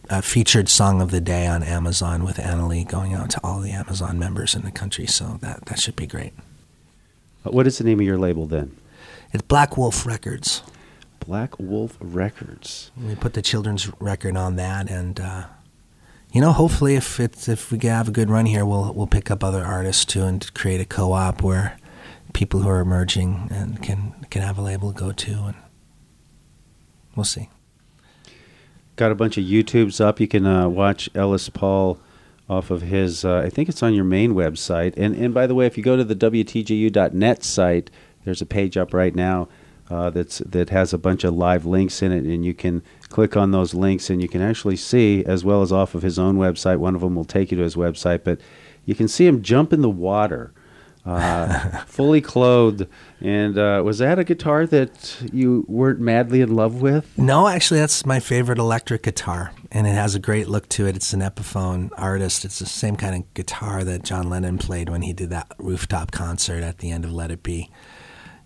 [0.09, 3.59] a featured song of the day on Amazon with Anna Lee going out to all
[3.61, 5.07] the Amazon members in the country.
[5.07, 6.33] So that that should be great.
[7.43, 8.75] what is the name of your label then?
[9.31, 10.61] It's Black Wolf Records.
[11.25, 12.91] Black Wolf Records.
[12.97, 15.45] We put the children's record on that, and uh,
[16.31, 19.31] you know, hopefully, if it's if we have a good run here, we'll we'll pick
[19.31, 21.77] up other artists too, and create a co-op where
[22.33, 25.55] people who are emerging and can can have a label to go to, and
[27.15, 27.49] we'll see.
[28.95, 30.19] Got a bunch of YouTubes up.
[30.19, 31.99] You can uh, watch Ellis Paul
[32.49, 33.25] off of his.
[33.25, 34.93] Uh, I think it's on your main website.
[34.97, 37.89] And and by the way, if you go to the WTJU.net site,
[38.25, 39.47] there's a page up right now
[39.93, 43.37] uh, that's that has a bunch of live links in it, and you can click
[43.37, 46.37] on those links, and you can actually see as well as off of his own
[46.37, 46.77] website.
[46.77, 48.41] One of them will take you to his website, but
[48.85, 50.51] you can see him jump in the water.
[51.05, 52.87] Uh, fully clothed,
[53.21, 57.15] and uh, was that a guitar that you weren't madly in love with?
[57.17, 60.95] No, actually, that's my favorite electric guitar, and it has a great look to it.
[60.95, 62.45] It's an Epiphone artist.
[62.45, 66.11] It's the same kind of guitar that John Lennon played when he did that rooftop
[66.11, 67.69] concert at the end of Let It Be,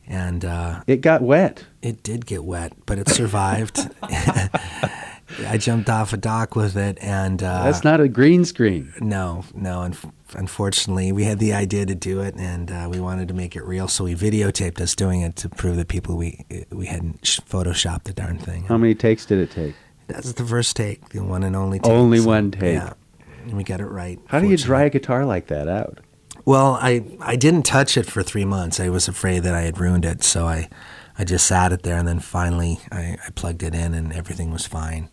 [0.08, 0.44] and.
[0.46, 1.66] Uh, It got wet.
[1.82, 3.80] It did get wet, but it survived.
[5.46, 8.94] I jumped off a dock with it, and uh, That's not a green screen.
[9.02, 9.82] no, no.
[9.82, 9.96] Un-
[10.36, 13.64] unfortunately, we had the idea to do it, and uh, we wanted to make it
[13.66, 17.40] real, so we videotaped us doing it to prove that people we we hadn't sh-
[17.42, 18.64] photoshopped the darn thing.
[18.64, 19.76] How many takes did it take?
[20.08, 21.92] That's the first take, the one and only take.
[21.92, 22.76] Only one take.
[22.76, 22.94] Yeah,
[23.44, 24.20] and we got it right.
[24.28, 26.00] How do you dry a guitar like that out?
[26.48, 28.80] Well, I I didn't touch it for three months.
[28.80, 30.70] I was afraid that I had ruined it, so I
[31.20, 34.50] I just sat it there, and then finally I, I plugged it in, and everything
[34.50, 35.10] was fine.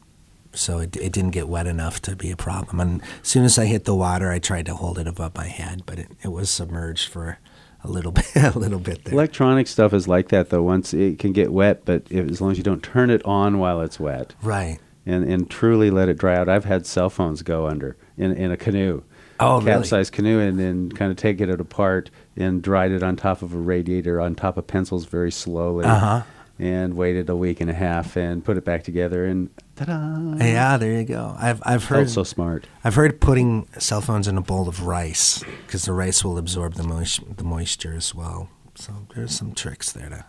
[0.53, 2.79] So it it didn't get wet enough to be a problem.
[2.79, 5.49] And as soon as I hit the water, I tried to hold it above my
[5.49, 7.41] head, but it, it was submerged for
[7.83, 9.15] a little bit a little bit there.
[9.15, 10.63] Electronic stuff is like that, though.
[10.63, 13.59] Once it can get wet, but if, as long as you don't turn it on
[13.59, 14.79] while it's wet right.
[15.05, 16.49] and, and truly let it dry out.
[16.49, 19.03] I've had cell phones go under in, in a canoe,
[19.41, 19.73] Oh, really?
[19.73, 23.55] capsized canoe, and then kind of taken it apart and dried it on top of
[23.55, 25.85] a radiator, on top of pencils very slowly.
[25.85, 26.23] Uh-huh.
[26.57, 30.37] And waited a week and a half and put it back together and ta-da!
[30.37, 31.35] Yeah, there you go.
[31.37, 32.69] I've I've Felt heard so smart.
[32.85, 36.75] I've heard putting cell phones in a bowl of rice because the rice will absorb
[36.75, 38.51] the moist, the moisture as well.
[38.77, 40.25] So there's some tricks there to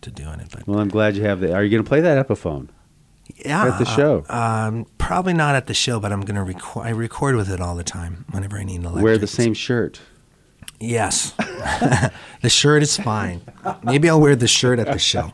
[0.00, 0.48] to doing it.
[0.50, 1.52] But Well, I'm glad you have that.
[1.52, 2.68] Are you going to play that Epiphone?
[3.44, 4.24] Yeah, at the show?
[4.28, 6.86] um, probably not at the show, but I'm gonna record.
[6.86, 9.04] I record with it all the time whenever I need an electric.
[9.04, 10.00] Wear the same shirt.
[10.78, 11.30] Yes,
[12.42, 13.40] the shirt is fine.
[13.82, 15.32] Maybe I'll wear the shirt at the show.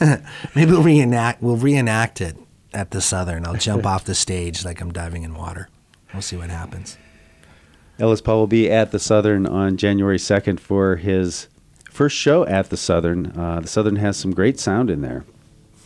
[0.54, 1.42] Maybe we'll reenact.
[1.42, 2.36] We'll reenact it
[2.72, 3.44] at the Southern.
[3.44, 5.68] I'll jump off the stage like I'm diving in water.
[6.12, 6.96] We'll see what happens.
[7.98, 11.48] Ellis Paul will be at the Southern on January 2nd for his
[11.90, 13.26] first show at the Southern.
[13.36, 15.24] Uh, the Southern has some great sound in there.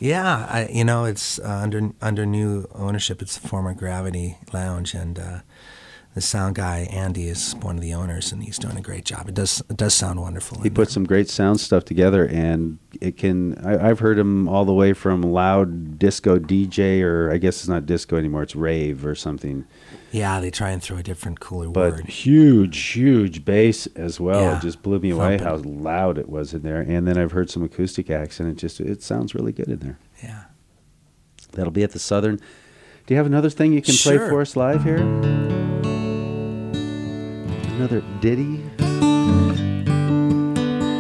[0.01, 3.21] Yeah, I, you know, it's uh, under under new ownership.
[3.21, 5.41] It's the former Gravity Lounge, and uh,
[6.15, 9.29] the sound guy Andy is one of the owners, and he's doing a great job.
[9.29, 10.61] It does it does sound wonderful.
[10.61, 13.57] He in put some great sound stuff together, and it can.
[13.65, 17.69] I, I've heard him all the way from loud disco DJ, or I guess it's
[17.69, 19.65] not disco anymore; it's rave or something.
[20.11, 22.09] yeah, they try and throw a different, cooler But word.
[22.09, 24.41] huge, huge bass as well.
[24.41, 24.57] Yeah.
[24.59, 25.47] It just blew me away Thumping.
[25.75, 26.81] how loud it was in there.
[26.81, 29.79] And then I've heard some acoustic acts, and it just it sounds really good in
[29.79, 29.99] there.
[30.25, 30.45] Yeah.
[31.53, 32.37] That'll be at the Southern.
[32.37, 35.60] Do you have another thing you can play for us live here?
[37.81, 38.63] Another ditty?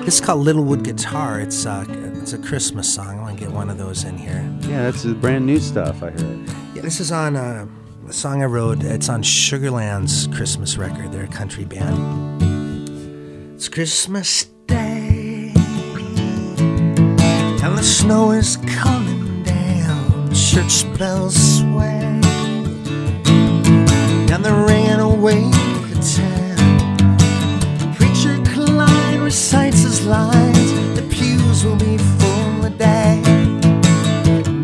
[0.07, 1.39] This is called Little Wood Guitar.
[1.39, 1.85] It's uh,
[2.22, 3.18] it's a Christmas song.
[3.18, 4.43] I want to get one of those in here.
[4.62, 6.03] Yeah, that's brand new stuff.
[6.03, 6.49] I heard.
[6.74, 7.66] Yeah, this is on uh,
[8.09, 8.83] a song I wrote.
[8.83, 11.12] It's on Sugarland's Christmas record.
[11.12, 12.43] They're a country band.
[13.57, 15.53] It's Christmas Day,
[17.62, 20.33] and the snow is coming down.
[20.33, 22.20] Church bells sway,
[24.33, 26.50] and they're ringing away the town.
[29.31, 30.72] Recites his lines.
[30.97, 33.22] The pews will be full today.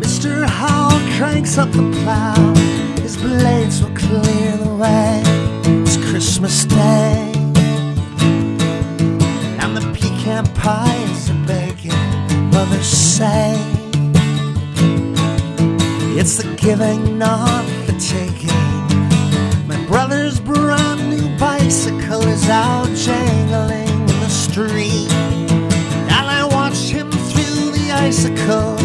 [0.03, 0.45] Mr.
[0.45, 2.53] Howell cranks up the plow.
[3.01, 5.21] His blades will clear the way.
[5.83, 7.31] It's Christmas Day.
[9.61, 12.51] And the pecan pies are baking.
[12.51, 13.55] Mothers say
[16.19, 19.65] it's the giving, not the taking.
[19.65, 23.86] My brother's brand new bicycle is out jangling
[24.59, 25.11] And
[26.11, 28.76] I watch him through the icicles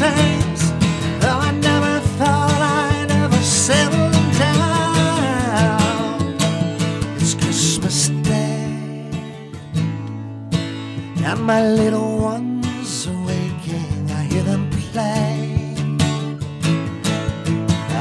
[0.00, 0.72] blessings.
[1.20, 6.36] Though I never thought I'd ever settle down.
[7.16, 9.10] It's Christmas Day.
[11.24, 14.10] And my little ones are waking.
[14.10, 15.74] I hear them play.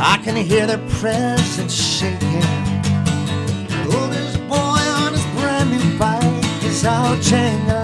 [0.02, 2.48] I can hear their presents shaking.
[3.74, 7.79] The oldest boy on his brand new bike is out jangling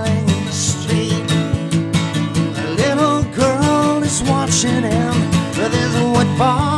[4.30, 5.16] watching him.
[5.58, 6.75] With his wood box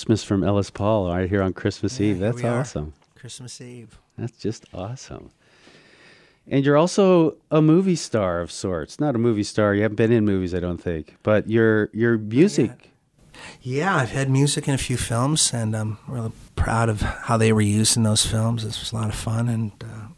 [0.00, 2.20] Christmas from Ellis Paul right here on Christmas Yeah, Eve.
[2.20, 2.94] That's awesome.
[3.14, 3.98] Christmas Eve.
[4.16, 5.30] That's just awesome.
[6.48, 8.98] And you're also a movie star of sorts.
[8.98, 9.74] Not a movie star.
[9.74, 11.16] You haven't been in movies, I don't think.
[11.22, 12.92] But your your music.
[13.60, 17.52] Yeah, I've had music in a few films, and I'm really proud of how they
[17.52, 18.64] were used in those films.
[18.64, 20.08] This was a lot of fun, and uh,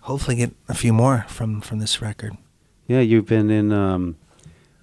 [0.00, 2.36] hopefully get a few more from from this record.
[2.88, 3.70] Yeah, you've been in.
[3.70, 4.16] Um,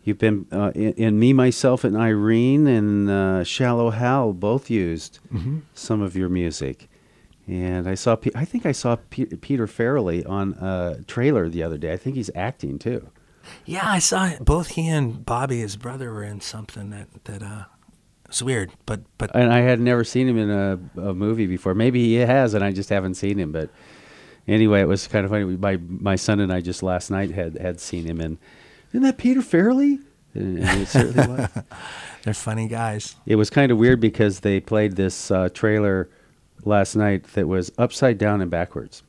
[0.08, 5.20] you've been uh, in, in Me, Myself, and Irene, and uh, Shallow Hal both used
[5.34, 5.60] Mm-hmm.
[5.74, 6.90] some of your music.
[7.48, 8.18] And I saw.
[8.36, 11.94] I think I saw Pe- Peter Farrelly on a trailer the other day.
[11.94, 13.10] I think he's acting too.
[13.66, 14.44] Yeah, I saw it.
[14.44, 17.64] both he and Bobby, his brother, were in something that that uh,
[18.28, 20.78] was weird, but but And I had never seen him in a,
[21.10, 21.74] a movie before.
[21.74, 23.54] Maybe he has, and I just haven't seen him.
[23.54, 23.70] But
[24.46, 25.46] anyway, it was kind of funny.
[25.46, 28.38] My my son and I just last night had had seen him, and
[28.90, 30.00] isn't that Peter Farrelly?
[30.34, 31.50] And and it certainly was.
[32.24, 33.16] they're funny guys.
[33.26, 36.10] It was kind of weird because they played this uh, trailer
[36.64, 39.04] last night that was upside down and backwards,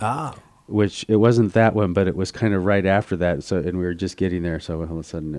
[0.00, 0.34] Oh,
[0.66, 3.44] which it wasn't that one, but it was kind of right after that.
[3.44, 4.58] So, and we were just getting there.
[4.60, 5.38] So all of a sudden, uh,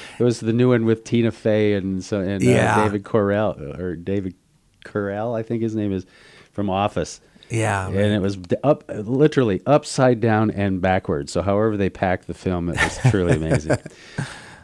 [0.18, 2.82] it was the new one with Tina Fey and so and uh, Yeah.
[2.84, 4.34] David Corell or David
[4.84, 6.06] Correll, I think his name is,
[6.52, 7.20] from Office.
[7.50, 7.86] Yeah.
[7.88, 11.32] And it was up, literally upside down and backwards.
[11.32, 13.78] So, however they packed the film, it was truly amazing.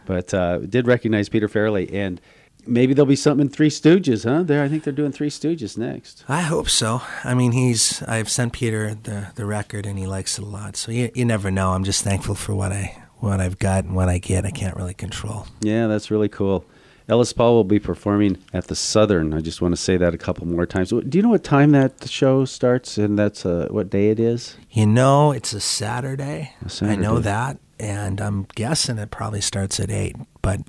[0.06, 2.20] But uh, did recognize Peter Farrelly, and
[2.66, 4.42] maybe there'll be something in Three Stooges, huh?
[4.42, 6.24] There, I think they're doing Three Stooges next.
[6.28, 7.02] I hope so.
[7.24, 8.02] I mean, he's.
[8.02, 10.76] I've sent Peter the the record, and he likes it a lot.
[10.76, 11.72] So you you never know.
[11.72, 14.44] I'm just thankful for what I what I've got and what I get.
[14.44, 15.46] I can't really control.
[15.60, 16.64] Yeah, that's really cool.
[17.09, 19.34] Ellis Paul will be performing at the Southern.
[19.34, 20.90] I just want to say that a couple more times.
[20.90, 24.57] Do you know what time that show starts, and that's uh, what day it is?
[24.70, 26.55] You know, it's a Saturday.
[26.80, 30.16] I know that, and I'm guessing it probably starts at eight.
[30.42, 30.61] But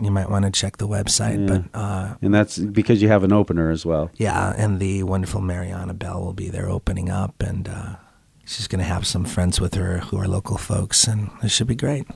[0.00, 1.48] you might want to check the website.
[1.48, 1.58] Yeah.
[1.72, 4.10] But uh, And that's because you have an opener as well.
[4.16, 7.96] yeah, and the wonderful Mariana Bell will be there opening up, and uh,
[8.44, 11.66] she's going to have some friends with her who are local folks, and it should
[11.68, 12.06] be great.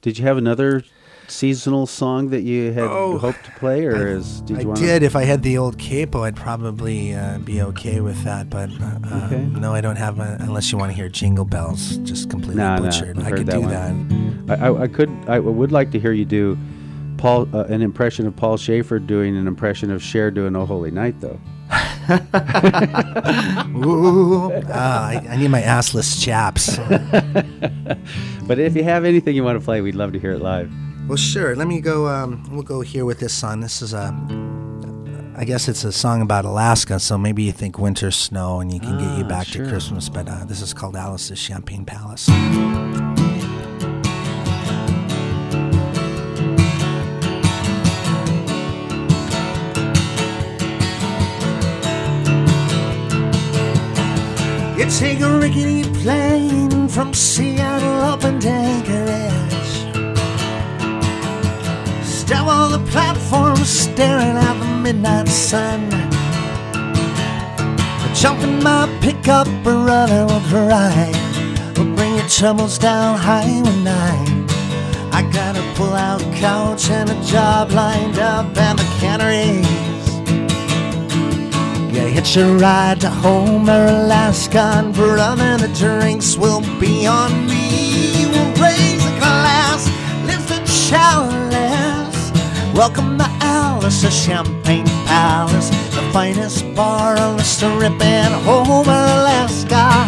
[0.00, 0.84] Did you have another
[1.30, 4.80] seasonal song that you had Oh, hoped to play, or is did I you want?
[4.80, 5.02] did.
[5.02, 8.48] If I had the old capo, I'd probably uh, be okay with that.
[8.50, 9.44] But uh, uh, Okay.
[9.60, 10.18] no, I don't have.
[10.18, 13.18] A, unless you want to hear Jingle Bells, just completely Nah, nah, butchered.
[13.18, 13.70] I've I could that do one.
[14.48, 14.60] that.
[14.60, 15.10] I, I, I could.
[15.28, 16.56] I would like to hear you do
[17.18, 20.90] Paul uh, an impression of Paul Shaffer doing an impression of Cher doing "Oh Holy
[20.90, 21.38] Night," though.
[23.76, 26.78] Ooh, ah, I, I need my assless chaps.
[28.48, 30.72] But if you have anything you want to play, we'd love to hear it live.
[31.08, 31.56] Well, sure.
[31.56, 32.06] Let me go.
[32.08, 33.60] Um, we'll go here with this song.
[33.60, 34.14] This is a.
[35.36, 38.80] I guess it's a song about Alaska, so maybe you think winter snow and you
[38.80, 39.64] can get you Ah, back sure.
[39.64, 40.08] to Christmas.
[40.08, 42.28] But uh, this is called Alice's Champagne Palace.
[54.78, 59.27] You take a rickety plane from Seattle up in Anchorage.
[62.58, 65.80] On the platform, staring at the midnight sun.
[68.14, 71.14] Jump in my pickup, brother, will drive.
[71.76, 74.48] We'll bring your troubles down Highway 9.
[75.18, 80.08] I got a pull-out couch and a job lined up at the canneries.
[81.94, 88.26] Yeah, hitch a ride to Homer, Alaska, and brother, the drinks will be on me.
[88.32, 89.80] We'll raise a glass,
[90.26, 91.47] lift a chalice.
[92.78, 100.06] Welcome to Alice, a Champagne Palace, the finest bar on the strip in Homer, Alaska.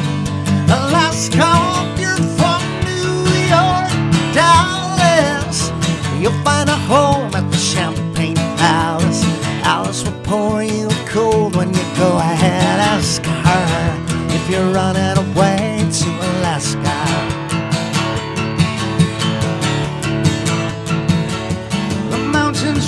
[0.68, 1.50] Alaska,
[1.82, 3.90] if you're from New York,
[4.32, 5.72] Dallas,
[6.20, 9.24] you'll find a home at the Champagne Palace.
[9.64, 12.78] Alice will pour you a cold when you go ahead.
[12.78, 15.19] Ask her if you're running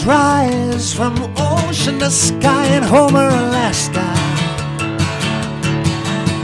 [0.04, 4.06] rise from ocean to sky in Homer, Alaska.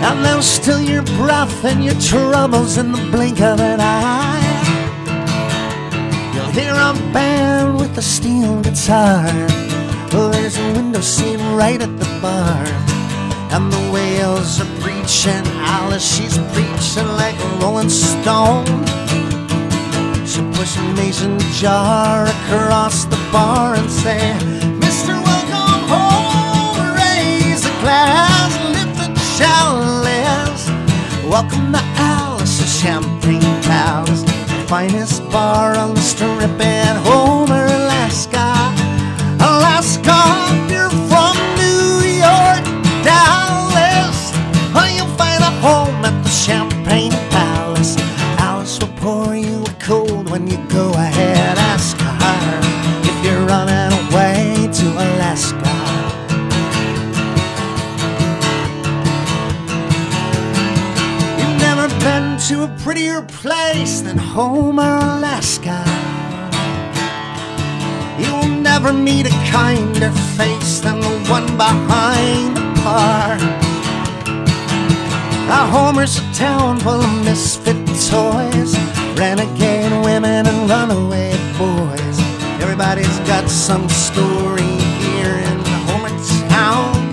[0.07, 4.39] And they'll still your breath and your troubles in the blink of an eye.
[6.35, 9.27] You'll hear a band with a steel guitar.
[10.13, 12.65] Oh, there's a window seat right at the bar.
[13.51, 15.45] And the whales are preaching.
[15.57, 18.67] Alice, she's preaching like a rolling stone.
[20.39, 24.37] She push a mason jar across the bar and say,
[24.79, 25.21] Mr.
[25.27, 30.69] Welcome home, raise a glass, lift the chalice.
[31.25, 38.73] Welcome to Alice, a Champagne Palace, the finest bar on the strip in Homer, Alaska.
[39.41, 40.23] Alaska,
[62.49, 65.85] to a prettier place than Homer, Alaska.
[68.19, 73.37] You'll never meet a kinder face than the one behind the bar.
[75.51, 77.77] Our Homer's a town full of misfit
[78.09, 78.75] toys,
[79.19, 82.19] renegade women and runaway boys.
[82.63, 84.73] Everybody's got some story
[85.05, 86.09] here in Homer
[86.49, 87.13] town.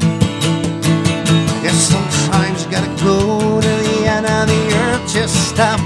[1.62, 3.35] Guess sometimes you gotta go
[4.46, 5.80] the earth, just stop,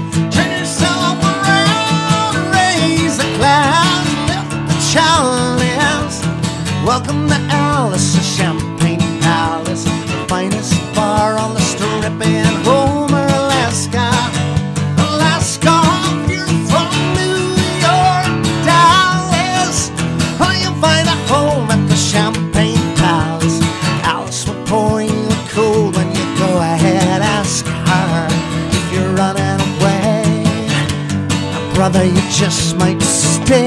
[31.92, 33.66] Brother, you just might stay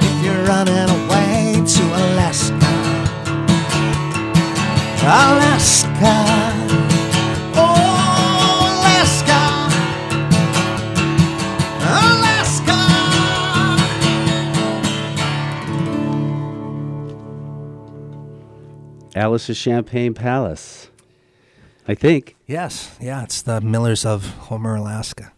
[0.00, 2.54] if you're running away to Alaska.
[5.02, 6.14] Alaska.
[7.56, 9.40] Oh, Alaska.
[11.90, 12.78] Alaska.
[19.16, 20.90] Alice's Champagne Palace.
[21.88, 22.36] I think.
[22.46, 25.32] Yes, yeah, it's the Millers of Homer, Alaska.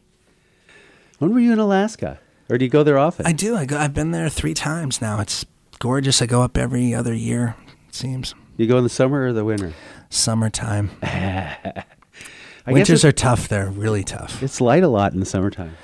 [1.23, 2.19] When were you in Alaska?
[2.51, 3.27] Or do you go there often?
[3.27, 3.55] I do.
[3.55, 5.21] I go, I've been there three times now.
[5.21, 5.47] It's
[5.79, 6.21] gorgeous.
[6.21, 7.55] I go up every other year.
[7.89, 9.73] It seems you go in the summer or the winter?
[10.11, 10.91] summertime.
[12.67, 13.47] Winters are tough.
[13.47, 14.43] They're really tough.
[14.43, 15.77] It's light a lot in the summertime.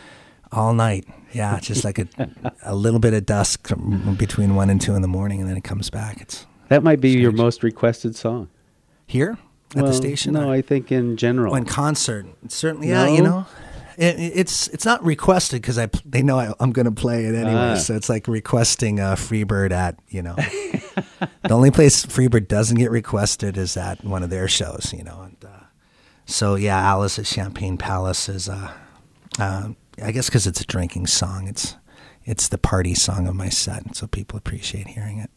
[0.51, 1.07] All night.
[1.33, 2.09] Yeah, it's just like a,
[2.65, 3.71] a little bit of dusk
[4.17, 6.21] between one and two in the morning, and then it comes back.
[6.21, 8.49] It's That might be your most requested song.
[9.07, 9.39] here
[9.71, 10.33] at Well, the station.
[10.33, 11.53] No, or- I think in general.
[11.53, 12.89] Oh, in concert, certainly.
[12.89, 13.47] Yeah, you know,
[14.01, 17.73] it's it's not requested because I they know I, I'm going to play it anyway.
[17.73, 17.75] Ah.
[17.75, 20.35] So it's like requesting uh, Freebird at you know.
[21.43, 25.23] the only place Freebird doesn't get requested is at one of their shows, you know.
[25.23, 25.65] And uh,
[26.27, 28.73] so yeah, Alice at Champagne Palace is, uh,
[29.39, 29.71] uh,
[30.03, 31.49] I guess, because it's a drinking song.
[31.49, 31.77] It's
[32.25, 35.31] it's the party song of my set, so people appreciate hearing it.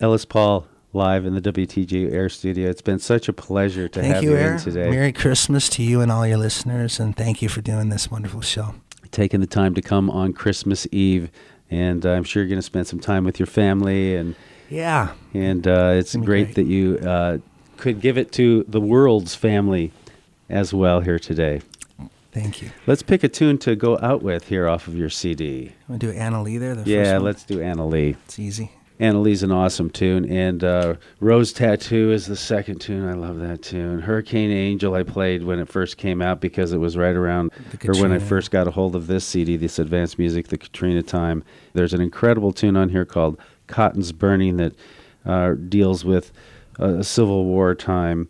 [0.00, 2.68] Ellis Paul live in the WTG Air Studio.
[2.70, 4.90] It's been such a pleasure to Thank have you, in today.
[4.90, 8.40] Merry Christmas to you and all your listeners, and thank you for doing this wonderful
[8.40, 8.74] show.
[9.10, 11.30] Taking the time to come on Christmas Eve,
[11.70, 14.34] and I'm sure you're going to spend some time with your family, and
[14.70, 16.54] Yeah, and uh, it's great, great.
[16.56, 17.38] that you uh,
[17.76, 19.92] could give it to the world's family
[20.50, 21.60] as well here today.
[22.32, 22.70] thank you.
[22.86, 25.72] Let's pick a tune to go out with here off of your CD.
[25.88, 26.74] I'm gonna do Anna Lee there?
[26.74, 27.22] The yeah, first one?
[27.24, 28.16] let's do Anna Lee.
[28.24, 28.72] It's easy.
[29.00, 33.08] Anna Lee's an awesome tune, and uh, Rose Tattoo is the second tune.
[33.08, 34.00] I love that tune.
[34.00, 37.52] Hurricane Angel I played when it first came out because it was right around,
[37.86, 41.02] or when I first got a hold of this CD, this advanced music, the Katrina
[41.02, 41.44] time.
[41.74, 43.38] There's an incredible tune on here called
[43.68, 44.72] Cotton's Burning that
[45.24, 46.32] uh, deals with
[46.80, 48.28] uh, a Civil War time.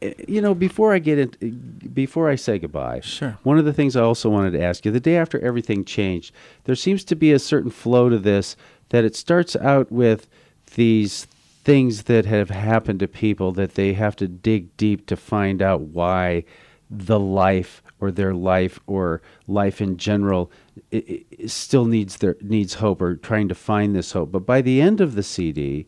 [0.00, 3.36] Eh, You know, before I get into, before I say goodbye, Sure.
[3.42, 6.34] one of the things I also wanted to ask you, the day after everything changed,
[6.64, 8.56] there seems to be a certain flow to this
[8.90, 10.28] that it starts out with
[10.74, 11.26] these
[11.64, 15.80] things that have happened to people that they have to dig deep to find out
[15.80, 16.44] why
[16.90, 20.50] the life or their life or life in general
[20.92, 24.32] i i still needs their needs hope or trying to find this hope.
[24.32, 25.86] But by the end of the CD,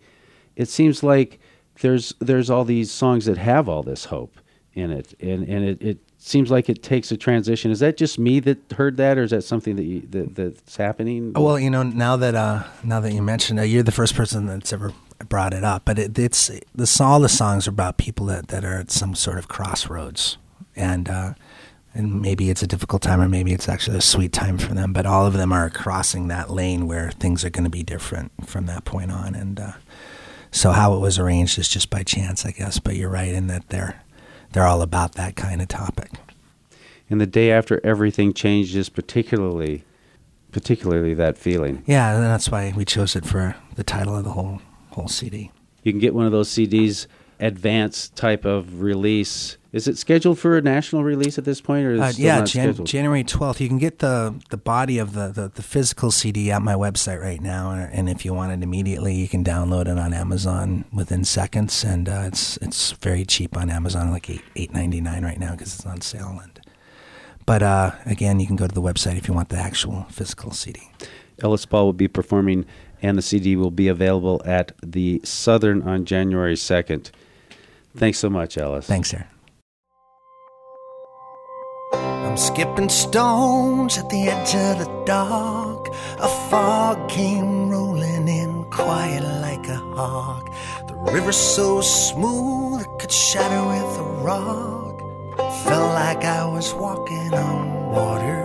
[0.56, 1.40] it seems like
[1.80, 4.38] there's there's all these songs that have all this hope
[4.74, 7.70] in it, and and it, it seems like it takes a transition.
[7.70, 10.76] Is that just me that heard that, or is that something that you, that that's
[10.76, 11.32] happening?
[11.34, 14.14] Oh, well, you know, now that uh, now that you mentioned it, you're the first
[14.14, 14.92] person that's ever
[15.28, 15.84] brought it up.
[15.84, 19.14] But it, it's the all the songs are about people that, that are at some
[19.14, 20.38] sort of crossroads,
[20.76, 21.34] and uh,
[21.92, 24.92] and maybe it's a difficult time, or maybe it's actually a sweet time for them.
[24.92, 28.30] But all of them are crossing that lane where things are going to be different
[28.46, 29.72] from that point on, and uh,
[30.52, 32.78] so how it was arranged is just by chance, I guess.
[32.78, 34.01] But you're right in that they're
[34.52, 36.10] they're all about that kind of topic.
[37.10, 39.84] and the day after everything changes, particularly,
[40.50, 41.82] particularly that feeling.
[41.86, 45.50] Yeah, and that's why we chose it for the title of the whole whole CD.
[45.82, 47.06] You can get one of those CDs,
[47.40, 49.56] advanced type of release.
[49.72, 52.24] Is it scheduled for a national release at this point, or is it Uh, still
[52.26, 52.84] yeah, not Jan-?
[52.84, 53.58] January twelfth.
[53.58, 57.22] You can get the the body of the, the the physical CD at my website
[57.22, 61.24] right now, and if you want it immediately, you can download it on Amazon within
[61.24, 65.38] seconds, and uh, it's it's very cheap on Amazon, like eight eight ninety nine right
[65.40, 66.38] now because it's on sale.
[66.42, 66.60] And
[67.46, 70.50] but uh, again, you can go to the website if you want the actual physical
[70.52, 70.80] CD.
[71.42, 72.66] Ellis Paul will be performing,
[73.00, 77.10] and the CD will be available at the Southern on January 2nd.
[77.96, 78.86] Thanks so much, Ellis.
[78.86, 79.26] Thanks, Aaron.
[82.32, 85.88] I'm skipping stones at the edge of the dock.
[86.18, 90.50] A fog came rolling in quiet like a hawk.
[90.88, 94.98] The river so smooth it could shatter with a rock.
[95.66, 98.40] Felt like I was walking on water.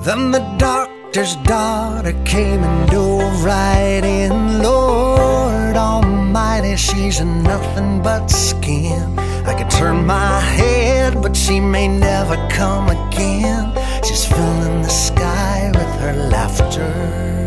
[0.00, 4.62] Then the doctor's daughter came and dove right in.
[4.62, 9.29] Lord Almighty, she's nothing but skin.
[9.50, 13.74] I could turn my head, but she may never come again.
[14.04, 17.39] She's filling the sky with her laughter.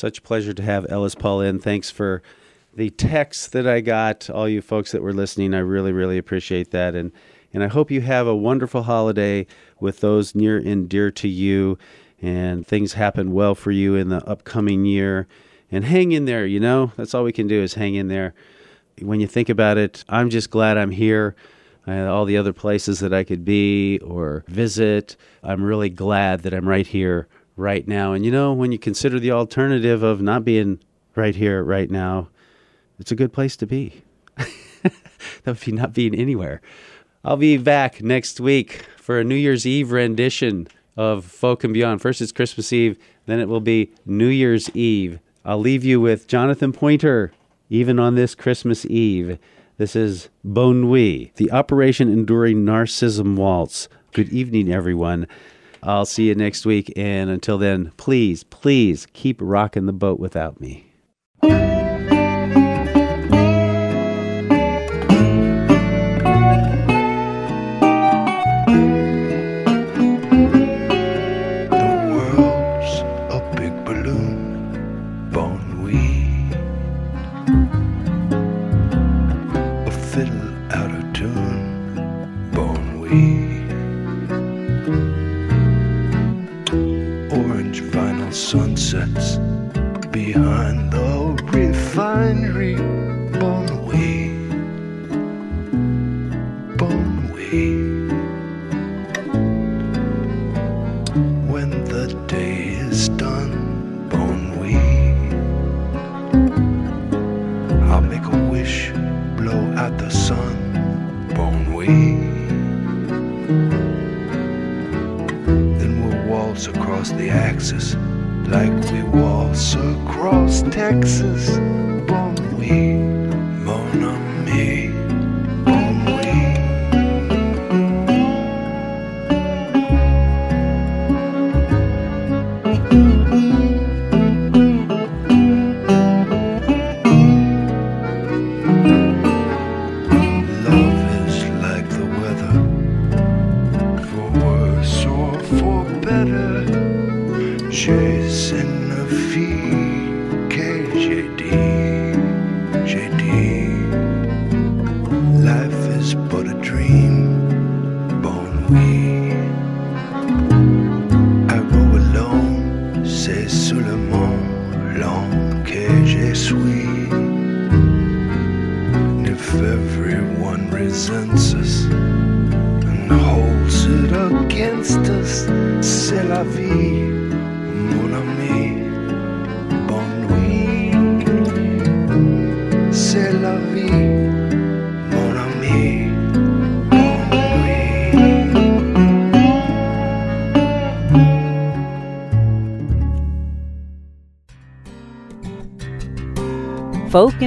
[0.00, 1.58] Such a pleasure to have Ellis Paul in.
[1.58, 2.22] Thanks for
[2.74, 5.52] the text that I got, all you folks that were listening.
[5.52, 6.94] I really, really appreciate that.
[6.94, 7.12] And,
[7.52, 9.46] and I hope you have a wonderful holiday
[9.78, 11.76] with those near and dear to you,
[12.22, 15.28] and things happen well for you in the upcoming year.
[15.70, 16.92] And hang in there, you know?
[16.96, 18.32] That's all we can do is hang in there.
[19.02, 21.36] When you think about it, I'm just glad I'm here.
[21.86, 26.54] Uh, all the other places that I could be or visit, I'm really glad that
[26.54, 27.28] I'm right here
[27.60, 28.12] right now.
[28.12, 30.80] And you know, when you consider the alternative of not being
[31.14, 32.28] right here, right now,
[32.98, 34.02] it's a good place to be.
[34.82, 34.92] that
[35.46, 36.60] would be not being anywhere.
[37.22, 42.00] I'll be back next week for a New Year's Eve rendition of Folk and Beyond.
[42.00, 45.20] First, it's Christmas Eve, then it will be New Year's Eve.
[45.44, 47.32] I'll leave you with Jonathan Pointer,
[47.68, 49.38] even on this Christmas Eve.
[49.76, 53.88] This is Bon Nuit, the Operation Enduring Narcissism Waltz.
[54.12, 55.26] Good evening, everyone.
[55.82, 56.92] I'll see you next week.
[56.96, 60.89] And until then, please, please keep rocking the boat without me.
[96.80, 98.09] bone way.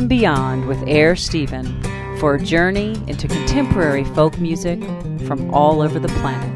[0.03, 1.81] and beyond with Air Stephen
[2.19, 4.83] for a journey into contemporary folk music
[5.25, 6.52] from all over the planet.